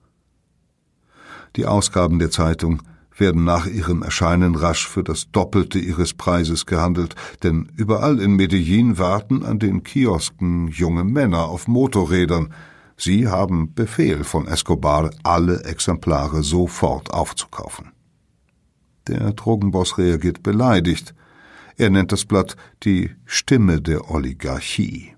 [1.56, 2.82] Die Ausgaben der Zeitung
[3.16, 8.98] werden nach ihrem Erscheinen rasch für das Doppelte ihres Preises gehandelt, denn überall in Medellin
[8.98, 12.52] warten an den Kiosken junge Männer auf Motorrädern.
[12.96, 17.92] Sie haben Befehl von Escobar, alle Exemplare sofort aufzukaufen.
[19.06, 21.14] Der Drogenboss reagiert beleidigt.
[21.76, 25.14] Er nennt das Blatt die Stimme der Oligarchie.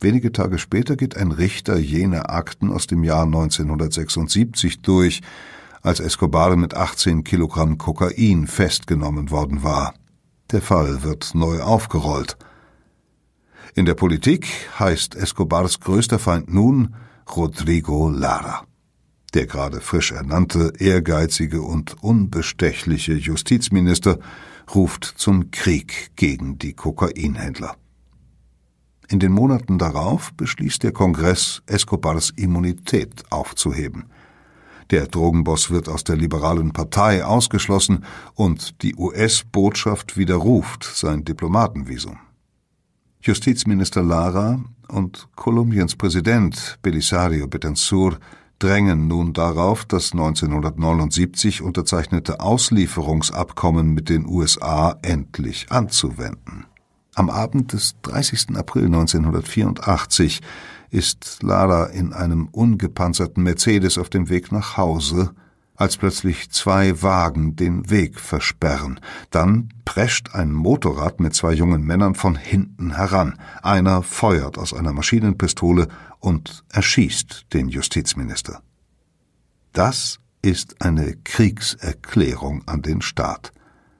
[0.00, 5.22] Wenige Tage später geht ein Richter jene Akten aus dem Jahr 1976 durch,
[5.80, 9.94] als Escobar mit 18 Kilogramm Kokain festgenommen worden war.
[10.52, 12.36] Der Fall wird neu aufgerollt.
[13.76, 14.46] In der Politik
[14.78, 16.94] heißt Escobars größter Feind nun
[17.34, 18.64] Rodrigo Lara.
[19.34, 24.20] Der gerade frisch ernannte, ehrgeizige und unbestechliche Justizminister
[24.72, 27.74] ruft zum Krieg gegen die Kokainhändler.
[29.08, 34.04] In den Monaten darauf beschließt der Kongress, Escobars Immunität aufzuheben.
[34.92, 38.04] Der Drogenboss wird aus der liberalen Partei ausgeschlossen
[38.34, 42.18] und die US-Botschaft widerruft sein Diplomatenvisum.
[43.26, 48.18] Justizminister Lara und Kolumbiens Präsident Belisario Betansur
[48.58, 56.66] drängen nun darauf, das 1979 unterzeichnete Auslieferungsabkommen mit den USA endlich anzuwenden.
[57.14, 58.56] Am Abend des 30.
[58.56, 60.42] April 1984
[60.90, 65.30] ist Lara in einem ungepanzerten Mercedes auf dem Weg nach Hause,
[65.76, 69.00] als plötzlich zwei Wagen den Weg versperren.
[69.30, 73.38] Dann prescht ein Motorrad mit zwei jungen Männern von hinten heran.
[73.62, 75.88] Einer feuert aus einer Maschinenpistole
[76.20, 78.62] und erschießt den Justizminister.
[79.72, 83.52] Das ist eine Kriegserklärung an den Staat.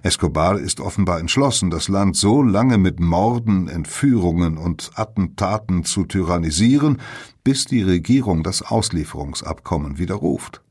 [0.02, 7.00] Escobar ist offenbar entschlossen, das Land so lange mit Morden, Entführungen und Attentaten zu tyrannisieren,
[7.42, 10.63] bis die Regierung das Auslieferungsabkommen widerruft.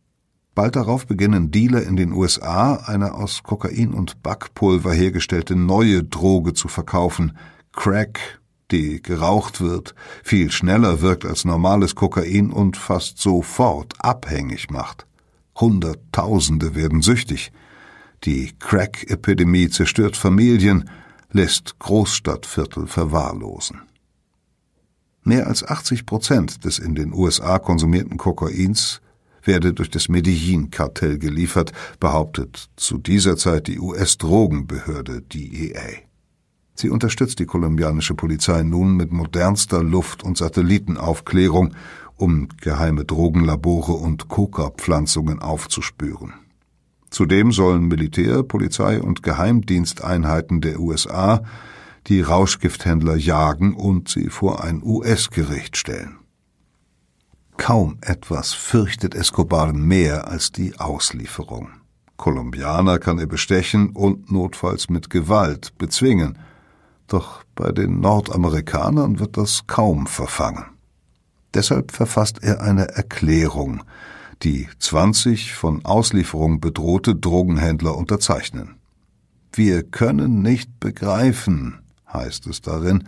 [0.56, 6.54] Bald darauf beginnen Dealer in den USA eine aus Kokain und Backpulver hergestellte neue Droge
[6.54, 7.36] zu verkaufen,
[7.72, 8.40] Crack,
[8.70, 15.08] die geraucht wird, viel schneller wirkt als normales Kokain und fast sofort abhängig macht.
[15.60, 17.52] Hunderttausende werden süchtig.
[18.24, 20.90] Die Crack-Epidemie zerstört Familien,
[21.32, 23.82] lässt Großstadtviertel verwahrlosen.
[25.24, 29.02] Mehr als 80 Prozent des in den USA konsumierten Kokains
[29.44, 36.04] werde durch das Medellin-Kartell geliefert, behauptet zu dieser Zeit die US-Drogenbehörde DEA.
[36.76, 41.76] Sie unterstützt die kolumbianische Polizei nun mit modernster Luft- und Satellitenaufklärung,
[42.16, 46.34] um geheime Drogenlabore und Coca-Pflanzungen aufzuspüren.
[47.10, 51.44] Zudem sollen Militär, Polizei und Geheimdiensteinheiten der USA
[52.08, 56.18] die Rauschgifthändler jagen und sie vor ein US-Gericht stellen.
[57.58, 61.70] Kaum etwas fürchtet Escobar mehr als die Auslieferung.
[62.18, 66.38] Kolumbianer kann er bestechen und notfalls mit Gewalt bezwingen.
[67.08, 70.66] Doch bei den Nordamerikanern wird das kaum verfangen.
[71.54, 73.84] Deshalb verfasst er eine Erklärung,
[74.42, 78.76] die 20 von Auslieferung bedrohte Drogenhändler unterzeichnen.
[79.54, 81.80] Wir können nicht begreifen,
[82.12, 83.08] heißt es darin,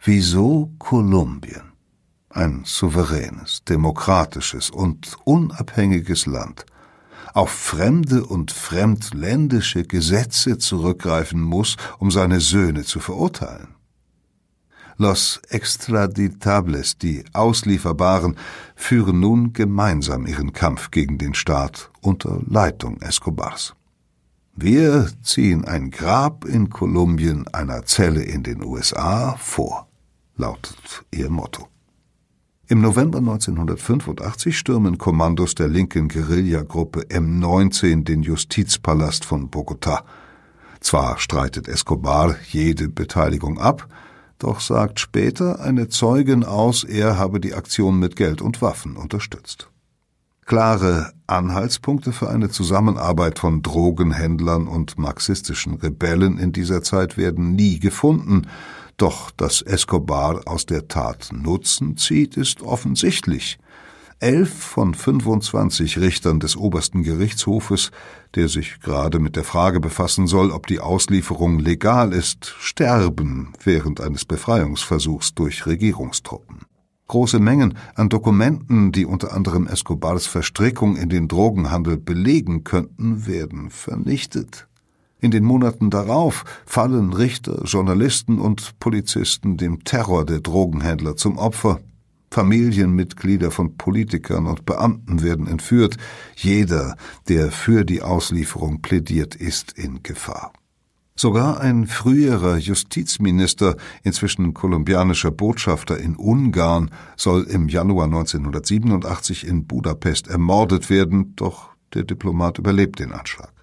[0.00, 1.71] wieso Kolumbien
[2.34, 6.66] ein souveränes, demokratisches und unabhängiges Land,
[7.34, 13.74] auf fremde und fremdländische Gesetze zurückgreifen muss, um seine Söhne zu verurteilen.
[14.98, 18.36] Los Extraditables, die Auslieferbaren,
[18.76, 23.74] führen nun gemeinsam ihren Kampf gegen den Staat unter Leitung Escobars.
[24.54, 29.88] Wir ziehen ein Grab in Kolumbien einer Zelle in den USA vor,
[30.36, 31.71] lautet ihr Motto.
[32.72, 40.04] Im November 1985 stürmen Kommandos der linken Guerillagruppe M19 den Justizpalast von Bogotá.
[40.80, 43.88] Zwar streitet Escobar jede Beteiligung ab,
[44.38, 49.68] doch sagt später eine Zeugin aus, er habe die Aktion mit Geld und Waffen unterstützt.
[50.46, 57.80] Klare Anhaltspunkte für eine Zusammenarbeit von Drogenhändlern und marxistischen Rebellen in dieser Zeit werden nie
[57.80, 58.46] gefunden,
[58.96, 63.58] doch dass Escobar aus der Tat Nutzen zieht, ist offensichtlich.
[64.22, 67.90] Elf von 25 Richtern des obersten Gerichtshofes,
[68.36, 74.00] der sich gerade mit der Frage befassen soll, ob die Auslieferung legal ist, sterben während
[74.00, 76.60] eines Befreiungsversuchs durch Regierungstruppen.
[77.08, 83.70] Große Mengen an Dokumenten, die unter anderem Escobars Verstrickung in den Drogenhandel belegen könnten, werden
[83.70, 84.68] vernichtet.
[85.22, 91.78] In den Monaten darauf fallen Richter, Journalisten und Polizisten dem Terror der Drogenhändler zum Opfer.
[92.32, 95.96] Familienmitglieder von Politikern und Beamten werden entführt.
[96.34, 96.96] Jeder,
[97.28, 100.52] der für die Auslieferung plädiert, ist in Gefahr.
[101.14, 110.26] Sogar ein früherer Justizminister, inzwischen kolumbianischer Botschafter in Ungarn, soll im Januar 1987 in Budapest
[110.26, 113.61] ermordet werden, doch der Diplomat überlebt den Anschlag.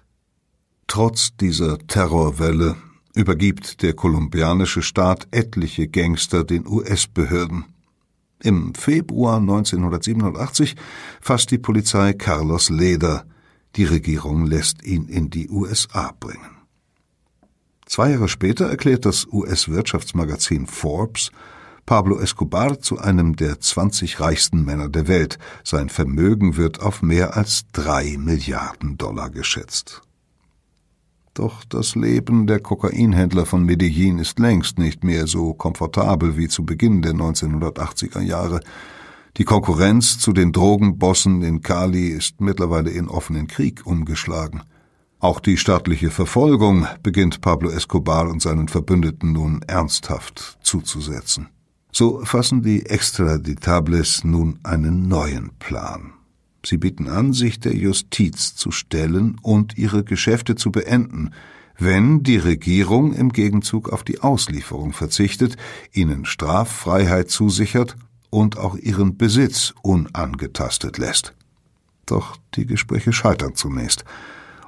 [0.90, 2.74] Trotz dieser Terrorwelle
[3.14, 7.66] übergibt der kolumbianische Staat etliche Gangster den US-Behörden.
[8.42, 10.74] Im Februar 1987
[11.20, 13.24] fasst die Polizei Carlos Leder.
[13.76, 16.56] Die Regierung lässt ihn in die USA bringen.
[17.86, 21.30] Zwei Jahre später erklärt das US-Wirtschaftsmagazin Forbes
[21.86, 25.38] Pablo Escobar zu einem der 20 reichsten Männer der Welt.
[25.62, 30.02] Sein Vermögen wird auf mehr als drei Milliarden Dollar geschätzt.
[31.40, 36.66] Doch das Leben der Kokainhändler von Medellin ist längst nicht mehr so komfortabel wie zu
[36.66, 38.60] Beginn der 1980er Jahre.
[39.38, 44.60] Die Konkurrenz zu den Drogenbossen in Cali ist mittlerweile in offenen Krieg umgeschlagen.
[45.18, 51.48] Auch die staatliche Verfolgung beginnt Pablo Escobar und seinen Verbündeten nun ernsthaft zuzusetzen.
[51.90, 56.12] So fassen die Extraditables nun einen neuen Plan.
[56.64, 61.30] Sie bieten an, sich der Justiz zu stellen und ihre Geschäfte zu beenden,
[61.78, 65.56] wenn die Regierung im Gegenzug auf die Auslieferung verzichtet,
[65.92, 67.96] ihnen Straffreiheit zusichert
[68.28, 71.34] und auch ihren Besitz unangetastet lässt.
[72.04, 74.04] Doch die Gespräche scheitern zunächst,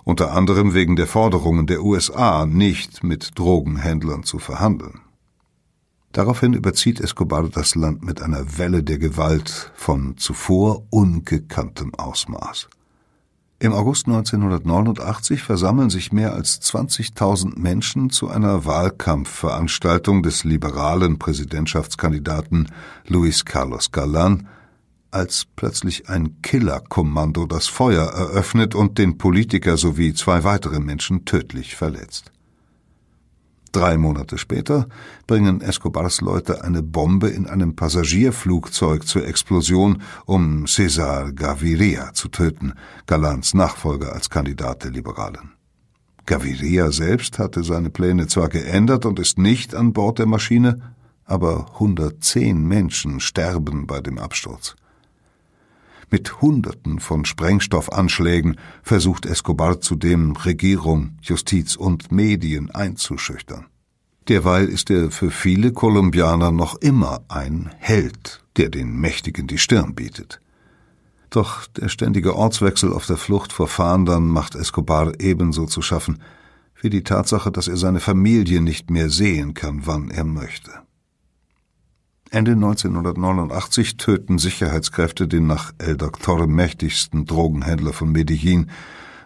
[0.04, 5.00] unter anderem wegen der Forderungen der USA, nicht mit Drogenhändlern zu verhandeln.
[6.12, 12.68] Daraufhin überzieht Escobar das Land mit einer Welle der Gewalt von zuvor ungekanntem Ausmaß.
[13.60, 22.68] Im August 1989 versammeln sich mehr als 20.000 Menschen zu einer Wahlkampfveranstaltung des liberalen Präsidentschaftskandidaten
[23.06, 24.46] Luis Carlos Galán.
[25.12, 31.76] als plötzlich ein Killerkommando das Feuer eröffnet und den Politiker sowie zwei weitere Menschen tödlich
[31.76, 32.31] verletzt.
[33.72, 34.86] Drei Monate später
[35.26, 42.74] bringen Escobars Leute eine Bombe in einem Passagierflugzeug zur Explosion, um Cesar Gaviria zu töten,
[43.06, 45.52] Galans Nachfolger als Kandidat der Liberalen.
[46.26, 50.94] Gaviria selbst hatte seine Pläne zwar geändert und ist nicht an Bord der Maschine,
[51.24, 54.76] aber 110 Menschen sterben bei dem Absturz.
[56.12, 63.64] Mit Hunderten von Sprengstoffanschlägen versucht Escobar zudem Regierung, Justiz und Medien einzuschüchtern.
[64.28, 69.94] Derweil ist er für viele Kolumbianer noch immer ein Held, der den Mächtigen die Stirn
[69.94, 70.38] bietet.
[71.30, 76.22] Doch der ständige Ortswechsel auf der Flucht vor Fahndern macht Escobar ebenso zu schaffen
[76.78, 80.72] wie die Tatsache, dass er seine Familie nicht mehr sehen kann, wann er möchte.
[82.34, 88.70] Ende 1989 töten Sicherheitskräfte den nach El Doctor mächtigsten Drogenhändler von Medellin,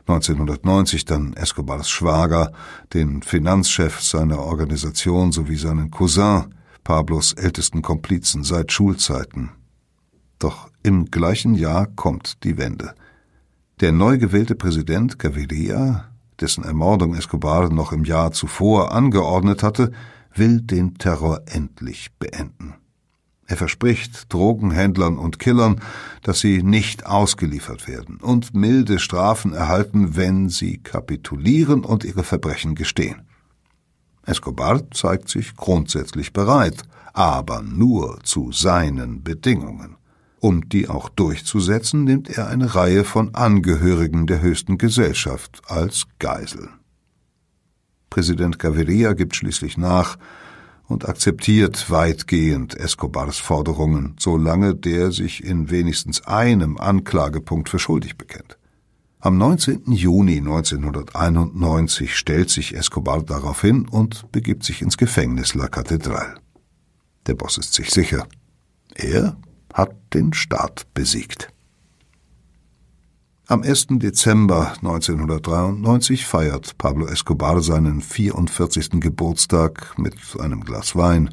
[0.09, 2.51] 1990 dann Escobars Schwager,
[2.95, 6.47] den Finanzchef seiner Organisation sowie seinen Cousin,
[6.83, 9.51] Pablos ältesten Komplizen seit Schulzeiten.
[10.41, 12.93] Doch im gleichen Jahr kommt die Wende.
[13.79, 16.07] Der neu gewählte Präsident Gaviria,
[16.41, 19.93] dessen Ermordung Escobar noch im Jahr zuvor angeordnet hatte,
[20.35, 22.75] will den Terror endlich beenden.
[23.47, 25.81] Er verspricht Drogenhändlern und Killern,
[26.23, 32.75] dass sie nicht ausgeliefert werden und milde Strafen erhalten, wenn sie kapitulieren und ihre Verbrechen
[32.75, 33.23] gestehen.
[34.25, 36.83] Escobar zeigt sich grundsätzlich bereit,
[37.13, 39.97] aber nur zu seinen Bedingungen.
[40.41, 46.69] Um die auch durchzusetzen, nimmt er eine Reihe von Angehörigen der höchsten Gesellschaft als Geisel.
[48.11, 50.19] Präsident Gaviria gibt schließlich nach
[50.89, 58.59] und akzeptiert weitgehend Escobars Forderungen, solange der sich in wenigstens einem Anklagepunkt für schuldig bekennt.
[59.19, 59.91] Am 19.
[59.93, 66.39] Juni 1991 stellt sich Escobar darauf hin und begibt sich ins Gefängnis La Catedral.
[67.27, 68.27] Der Boss ist sich sicher.
[68.95, 69.37] Er
[69.73, 71.49] hat den Staat besiegt.
[73.49, 73.87] Am 1.
[73.91, 78.99] Dezember 1993 feiert Pablo Escobar seinen 44.
[78.99, 81.33] Geburtstag mit einem Glas Wein,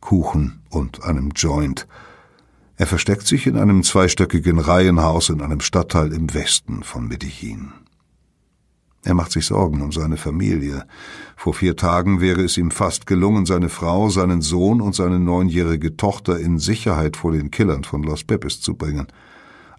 [0.00, 1.86] Kuchen und einem Joint.
[2.78, 7.72] Er versteckt sich in einem zweistöckigen Reihenhaus in einem Stadtteil im Westen von Medellin.
[9.04, 10.84] Er macht sich Sorgen um seine Familie.
[11.36, 15.96] Vor vier Tagen wäre es ihm fast gelungen, seine Frau, seinen Sohn und seine neunjährige
[15.96, 19.06] Tochter in Sicherheit vor den Killern von Los Pepes zu bringen–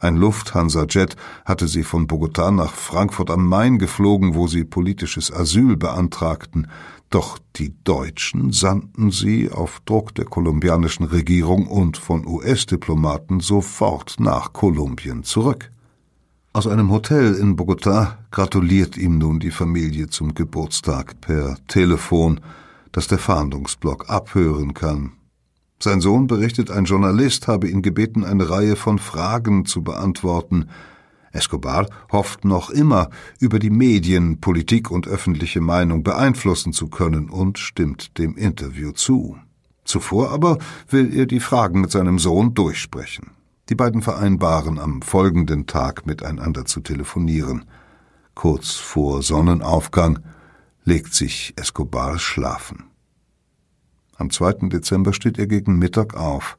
[0.03, 5.77] ein Lufthansa-Jet hatte sie von Bogotá nach Frankfurt am Main geflogen, wo sie politisches Asyl
[5.77, 6.67] beantragten,
[7.09, 14.51] doch die Deutschen sandten sie auf Druck der kolumbianischen Regierung und von US-Diplomaten sofort nach
[14.51, 15.71] Kolumbien zurück.
[16.51, 22.41] Aus einem Hotel in Bogotá gratuliert ihm nun die Familie zum Geburtstag per Telefon,
[22.91, 25.13] das der Fahndungsblock abhören kann,
[25.83, 30.69] sein Sohn berichtet, ein Journalist habe ihn gebeten, eine Reihe von Fragen zu beantworten.
[31.31, 33.09] Escobar hofft noch immer,
[33.39, 39.37] über die Medien, Politik und öffentliche Meinung beeinflussen zu können und stimmt dem Interview zu.
[39.83, 40.59] Zuvor aber
[40.89, 43.31] will er die Fragen mit seinem Sohn durchsprechen.
[43.69, 47.65] Die beiden vereinbaren, am folgenden Tag miteinander zu telefonieren.
[48.35, 50.19] Kurz vor Sonnenaufgang
[50.83, 52.92] legt sich Escobar schlafen.
[54.15, 54.69] Am 2.
[54.69, 56.57] Dezember steht er gegen Mittag auf.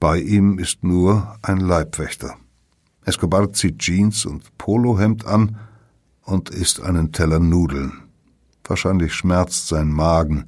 [0.00, 2.36] Bei ihm ist nur ein Leibwächter.
[3.04, 5.56] Escobar zieht Jeans und Polohemd an
[6.22, 7.92] und isst einen Teller Nudeln.
[8.64, 10.44] Wahrscheinlich schmerzt sein Magen.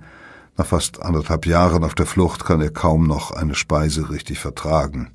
[0.56, 5.10] Nach fast anderthalb Jahren auf der Flucht kann er kaum noch eine Speise richtig vertragen.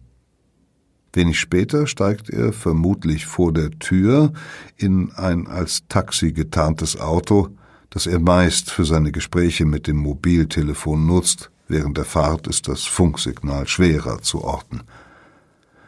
[1.14, 4.34] Wenig später steigt er vermutlich vor der Tür
[4.76, 7.50] in ein als Taxi getarntes Auto,
[7.96, 12.84] das er meist für seine Gespräche mit dem Mobiltelefon nutzt, während der Fahrt ist das
[12.84, 14.82] Funksignal schwerer zu orten.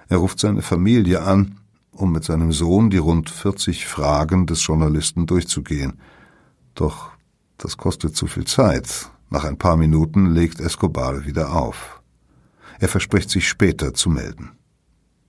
[0.08, 1.58] Er ruft seine Familie an,
[1.92, 6.00] um mit seinem Sohn die rund 40 Fragen des Journalisten durchzugehen.
[6.76, 7.10] Doch
[7.58, 9.10] das kostet zu viel Zeit.
[9.30, 12.02] Nach ein paar Minuten legt Escobar wieder auf.
[12.80, 14.52] Er verspricht sich später zu melden.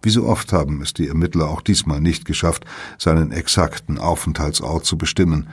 [0.00, 2.64] Wie so oft haben es die Ermittler auch diesmal nicht geschafft,
[2.98, 5.48] seinen exakten Aufenthaltsort zu bestimmen.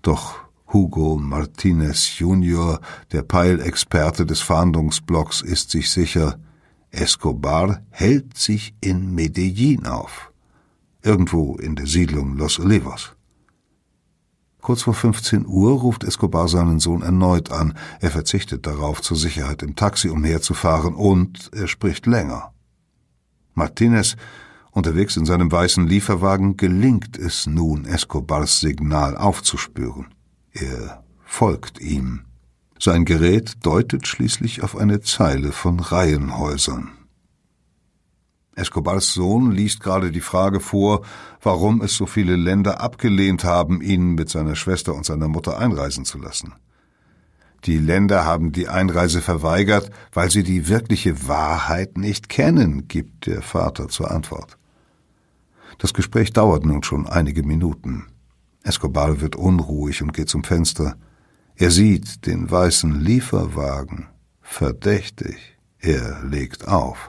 [0.00, 2.80] Doch Hugo Martinez Jr.,
[3.12, 6.38] der Peilexperte des Fahndungsblocks, ist sich sicher,
[6.90, 10.32] Escobar hält sich in Medellin auf,
[11.02, 13.12] irgendwo in der Siedlung Los Olivos.
[14.60, 17.76] Kurz vor 15 Uhr ruft Escobar seinen Sohn erneut an.
[18.00, 22.52] Er verzichtet darauf, zur Sicherheit im Taxi umherzufahren und er spricht länger.
[23.54, 24.16] Martinez,
[24.70, 30.08] unterwegs in seinem weißen Lieferwagen, gelingt es nun, Escobars Signal aufzuspüren.
[30.52, 32.24] Er folgt ihm.
[32.78, 36.92] Sein Gerät deutet schließlich auf eine Zeile von Reihenhäusern.
[38.56, 41.02] Escobars Sohn liest gerade die Frage vor,
[41.40, 46.04] warum es so viele Länder abgelehnt haben, ihn mit seiner Schwester und seiner Mutter einreisen
[46.04, 46.54] zu lassen.
[47.64, 53.42] Die Länder haben die Einreise verweigert, weil sie die wirkliche Wahrheit nicht kennen, gibt der
[53.42, 54.56] Vater zur Antwort.
[55.78, 58.06] Das Gespräch dauert nun schon einige Minuten.
[58.62, 60.96] Escobar wird unruhig und geht zum Fenster.
[61.56, 64.08] Er sieht den weißen Lieferwagen.
[64.40, 65.58] Verdächtig.
[65.78, 67.08] Er legt auf.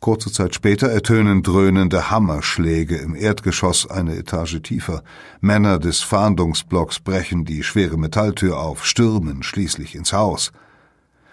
[0.00, 5.04] Kurze Zeit später ertönen dröhnende Hammerschläge im Erdgeschoss eine Etage tiefer.
[5.40, 10.50] Männer des Fahndungsblocks brechen die schwere Metalltür auf, stürmen schließlich ins Haus.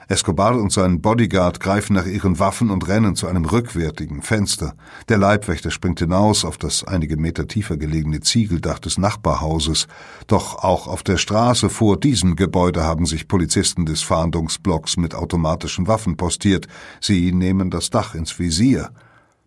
[0.10, 4.74] Escobar und sein Bodyguard greifen nach ihren Waffen und rennen zu einem rückwärtigen Fenster.
[5.08, 9.88] Der Leibwächter springt hinaus auf das einige Meter tiefer gelegene Ziegeldach des Nachbarhauses.
[10.26, 15.88] Doch auch auf der Straße vor diesem Gebäude haben sich Polizisten des Fahndungsblocks mit automatischen
[15.88, 16.68] Waffen postiert.
[17.00, 18.90] Sie nehmen das Dach ins Visier.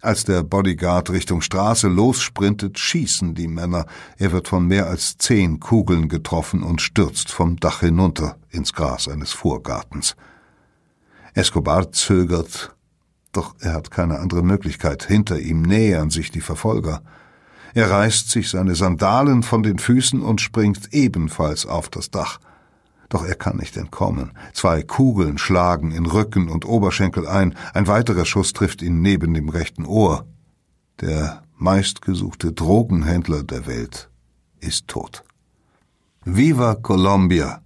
[0.00, 3.86] Als der Bodyguard Richtung Straße lossprintet, schießen die Männer.
[4.16, 9.08] Er wird von mehr als zehn Kugeln getroffen und stürzt vom Dach hinunter ins Gras
[9.08, 10.14] eines Vorgartens.
[11.34, 12.74] Escobar zögert,
[13.32, 15.04] doch er hat keine andere Möglichkeit.
[15.04, 17.02] Hinter ihm nähern sich die Verfolger.
[17.74, 22.38] Er reißt sich seine Sandalen von den Füßen und springt ebenfalls auf das Dach.
[23.08, 24.32] Doch er kann nicht entkommen.
[24.52, 29.48] Zwei Kugeln schlagen in Rücken und Oberschenkel ein, ein weiterer Schuss trifft ihn neben dem
[29.48, 30.26] rechten Ohr.
[31.00, 34.10] Der meistgesuchte Drogenhändler der Welt
[34.60, 35.24] ist tot.
[36.24, 37.61] Viva Colombia!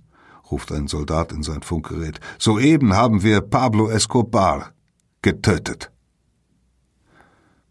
[0.51, 2.21] Ruft ein Soldat in sein Funkgerät.
[2.39, 4.73] Soeben haben wir Pablo Escobar
[5.23, 5.91] getötet.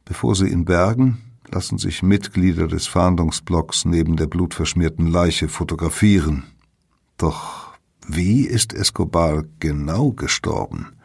[0.03, 1.21] Bevor sie ihn bergen,
[1.51, 6.43] lassen sich Mitglieder des Fahndungsblocks neben der blutverschmierten Leiche fotografieren.
[7.17, 7.73] Doch
[8.07, 10.95] wie ist Escobar genau gestorben?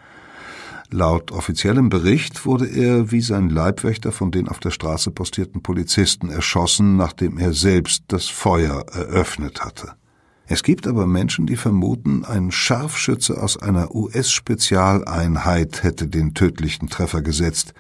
[0.91, 6.31] Laut offiziellem Bericht wurde er wie sein Leibwächter von den auf der Straße postierten Polizisten
[6.31, 9.95] erschossen, nachdem er selbst das Feuer eröffnet hatte.
[10.53, 17.23] Es gibt aber Menschen, die vermuten, ein Scharfschütze aus einer US-Spezialeinheit hätte den tödlichen Treffer
[17.23, 17.73] gesetzt.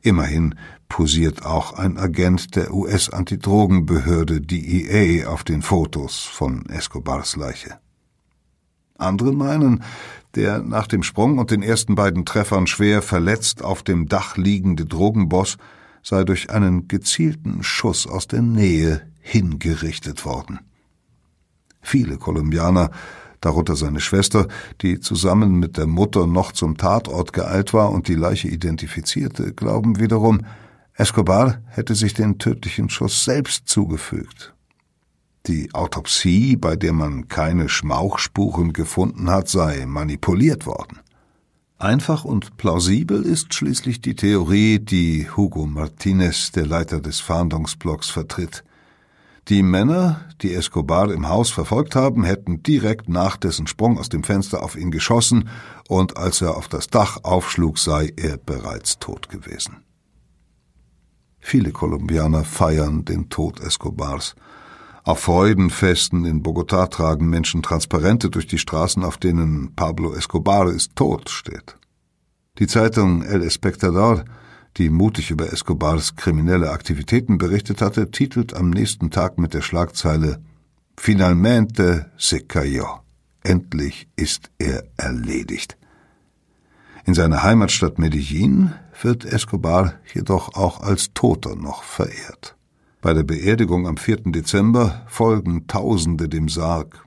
[0.00, 0.54] Immerhin
[0.88, 7.80] posiert auch ein Agent der US-Antidrogenbehörde DEA auf den Fotos von Escobars Leiche.
[8.96, 9.82] Andere meinen,
[10.36, 14.84] der nach dem Sprung und den ersten beiden Treffern schwer verletzt auf dem Dach liegende
[14.84, 15.56] Drogenboss
[16.04, 20.60] sei durch einen gezielten Schuss aus der Nähe hingerichtet worden.
[21.84, 22.90] Viele Kolumbianer,
[23.40, 24.48] darunter seine Schwester,
[24.80, 30.00] die zusammen mit der Mutter noch zum Tatort geeilt war und die Leiche identifizierte, glauben
[30.00, 30.40] wiederum,
[30.94, 34.54] Escobar hätte sich den tödlichen Schuss selbst zugefügt.
[35.46, 41.00] Die Autopsie, bei der man keine Schmauchspuren gefunden hat, sei manipuliert worden.
[41.76, 48.64] Einfach und plausibel ist schließlich die Theorie, die Hugo Martinez, der Leiter des Fahndungsblocks, vertritt.
[49.48, 54.24] Die Männer, die Escobar im Haus verfolgt haben, hätten direkt nach dessen Sprung aus dem
[54.24, 55.50] Fenster auf ihn geschossen,
[55.86, 59.84] und als er auf das Dach aufschlug, sei er bereits tot gewesen.
[61.40, 64.34] Viele Kolumbianer feiern den Tod Escobars.
[65.02, 70.96] Auf Freudenfesten in Bogotá tragen Menschen Transparente durch die Straßen, auf denen Pablo Escobar ist
[70.96, 71.76] tot steht.
[72.58, 74.24] Die Zeitung El Espectador
[74.76, 80.42] die mutig über Escobars kriminelle Aktivitäten berichtet hatte, titelt am nächsten Tag mit der Schlagzeile
[80.96, 83.00] Finalmente se cayó.
[83.42, 85.76] Endlich ist er erledigt.
[87.04, 88.72] In seiner Heimatstadt Medellin
[89.02, 92.56] wird Escobar jedoch auch als Toter noch verehrt.
[93.02, 94.32] Bei der Beerdigung am 4.
[94.32, 97.03] Dezember folgen Tausende dem Sarg.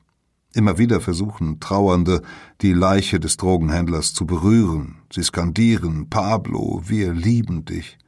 [0.58, 2.24] Immer wieder versuchen Trauernde,
[2.62, 4.96] die Leiche des Drogenhändlers zu berühren.
[5.14, 8.00] Sie skandieren, Pablo, wir lieben dich.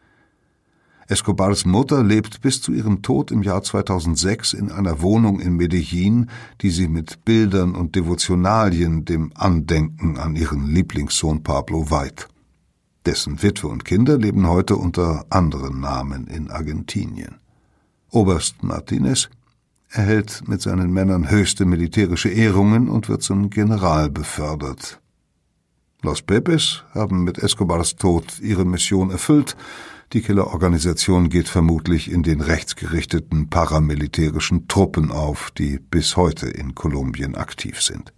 [1.07, 6.31] Escobars Mutter lebt bis zu ihrem Tod im Jahr 2006 in einer Wohnung in Medellin,
[6.61, 12.29] die sie mit Bildern und Devotionalien dem Andenken an ihren Lieblingssohn Pablo weiht.
[13.05, 17.35] Dessen Witwe und Kinder leben heute unter anderen Namen in Argentinien.
[18.09, 19.29] Oberst Martinez
[19.89, 24.99] erhält mit seinen Männern höchste militärische Ehrungen und wird zum General befördert.
[26.01, 29.57] Los Pepes haben mit Escobars Tod ihre Mission erfüllt.
[30.13, 37.35] Die Killerorganisation geht vermutlich in den rechtsgerichteten paramilitärischen Truppen auf, die bis heute in Kolumbien
[37.35, 38.13] aktiv sind.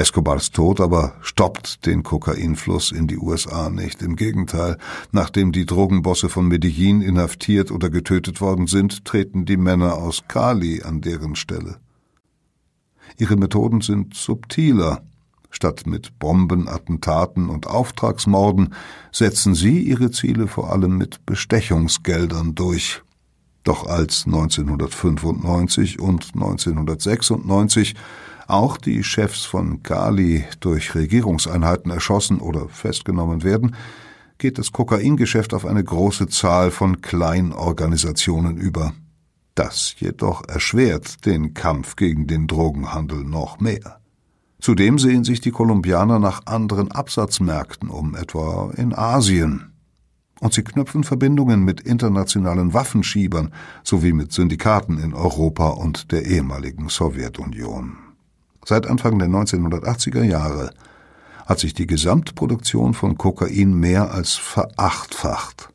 [0.00, 4.00] Escobars Tod aber stoppt den Kokainfluss in die USA nicht.
[4.00, 4.78] Im Gegenteil,
[5.12, 10.82] nachdem die Drogenbosse von Medellin inhaftiert oder getötet worden sind, treten die Männer aus Cali
[10.82, 11.76] an deren Stelle.
[13.18, 15.02] Ihre Methoden sind subtiler.
[15.50, 18.72] Statt mit Bomben, Attentaten und Auftragsmorden
[19.12, 23.02] setzen sie ihre Ziele vor allem mit Bestechungsgeldern durch.
[23.64, 27.96] Doch als 1995 und 1996
[28.50, 33.76] auch die Chefs von Gali durch Regierungseinheiten erschossen oder festgenommen werden,
[34.38, 38.92] geht das Kokaingeschäft auf eine große Zahl von Kleinorganisationen über.
[39.54, 44.00] Das jedoch erschwert den Kampf gegen den Drogenhandel noch mehr.
[44.60, 49.72] Zudem sehen sich die Kolumbianer nach anderen Absatzmärkten um, etwa in Asien.
[50.40, 53.52] Und sie knüpfen Verbindungen mit internationalen Waffenschiebern
[53.84, 58.09] sowie mit Syndikaten in Europa und der ehemaligen Sowjetunion.
[58.64, 60.70] Seit Anfang der 1980er Jahre
[61.46, 65.68] hat sich die Gesamtproduktion von Kokain mehr als verachtfacht.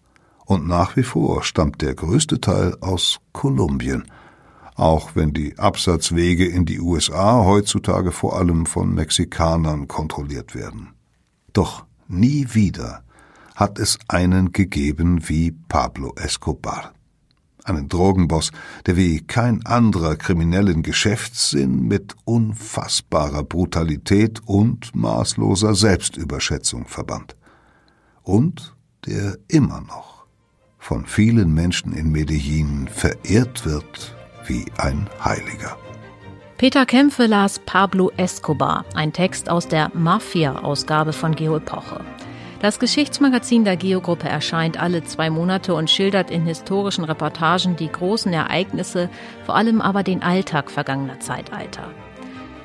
[0.45, 4.05] Und nach wie vor stammt der größte Teil aus Kolumbien,
[4.75, 10.93] auch wenn die Absatzwege in die USA heutzutage vor allem von Mexikanern kontrolliert werden.
[11.53, 13.03] Doch nie wieder
[13.55, 16.94] hat es einen gegeben wie Pablo Escobar
[17.65, 18.51] einen Drogenboss,
[18.85, 27.35] der wie kein anderer kriminellen Geschäftssinn mit unfassbarer Brutalität und maßloser Selbstüberschätzung verband.
[28.23, 28.75] Und
[29.05, 30.25] der immer noch
[30.77, 34.15] von vielen Menschen in Medellin verehrt wird
[34.45, 35.77] wie ein Heiliger.
[36.57, 41.99] Peter Kämpfe las Pablo Escobar, ein Text aus der Mafia-Ausgabe von Geo Epoche.
[42.61, 48.31] Das Geschichtsmagazin der Geogruppe erscheint alle zwei Monate und schildert in historischen Reportagen die großen
[48.33, 49.09] Ereignisse,
[49.45, 51.89] vor allem aber den Alltag vergangener Zeitalter.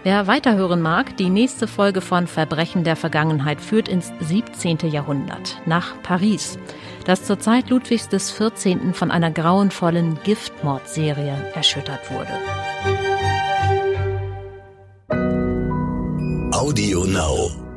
[0.03, 4.79] Wer weiterhören mag, die nächste Folge von Verbrechen der Vergangenheit führt ins 17.
[4.91, 6.59] Jahrhundert, nach Paris,
[7.05, 8.95] das zur Zeit Ludwigs XIV.
[8.95, 12.33] von einer grauenvollen Giftmordserie erschüttert wurde.
[16.53, 17.70] Audio Now.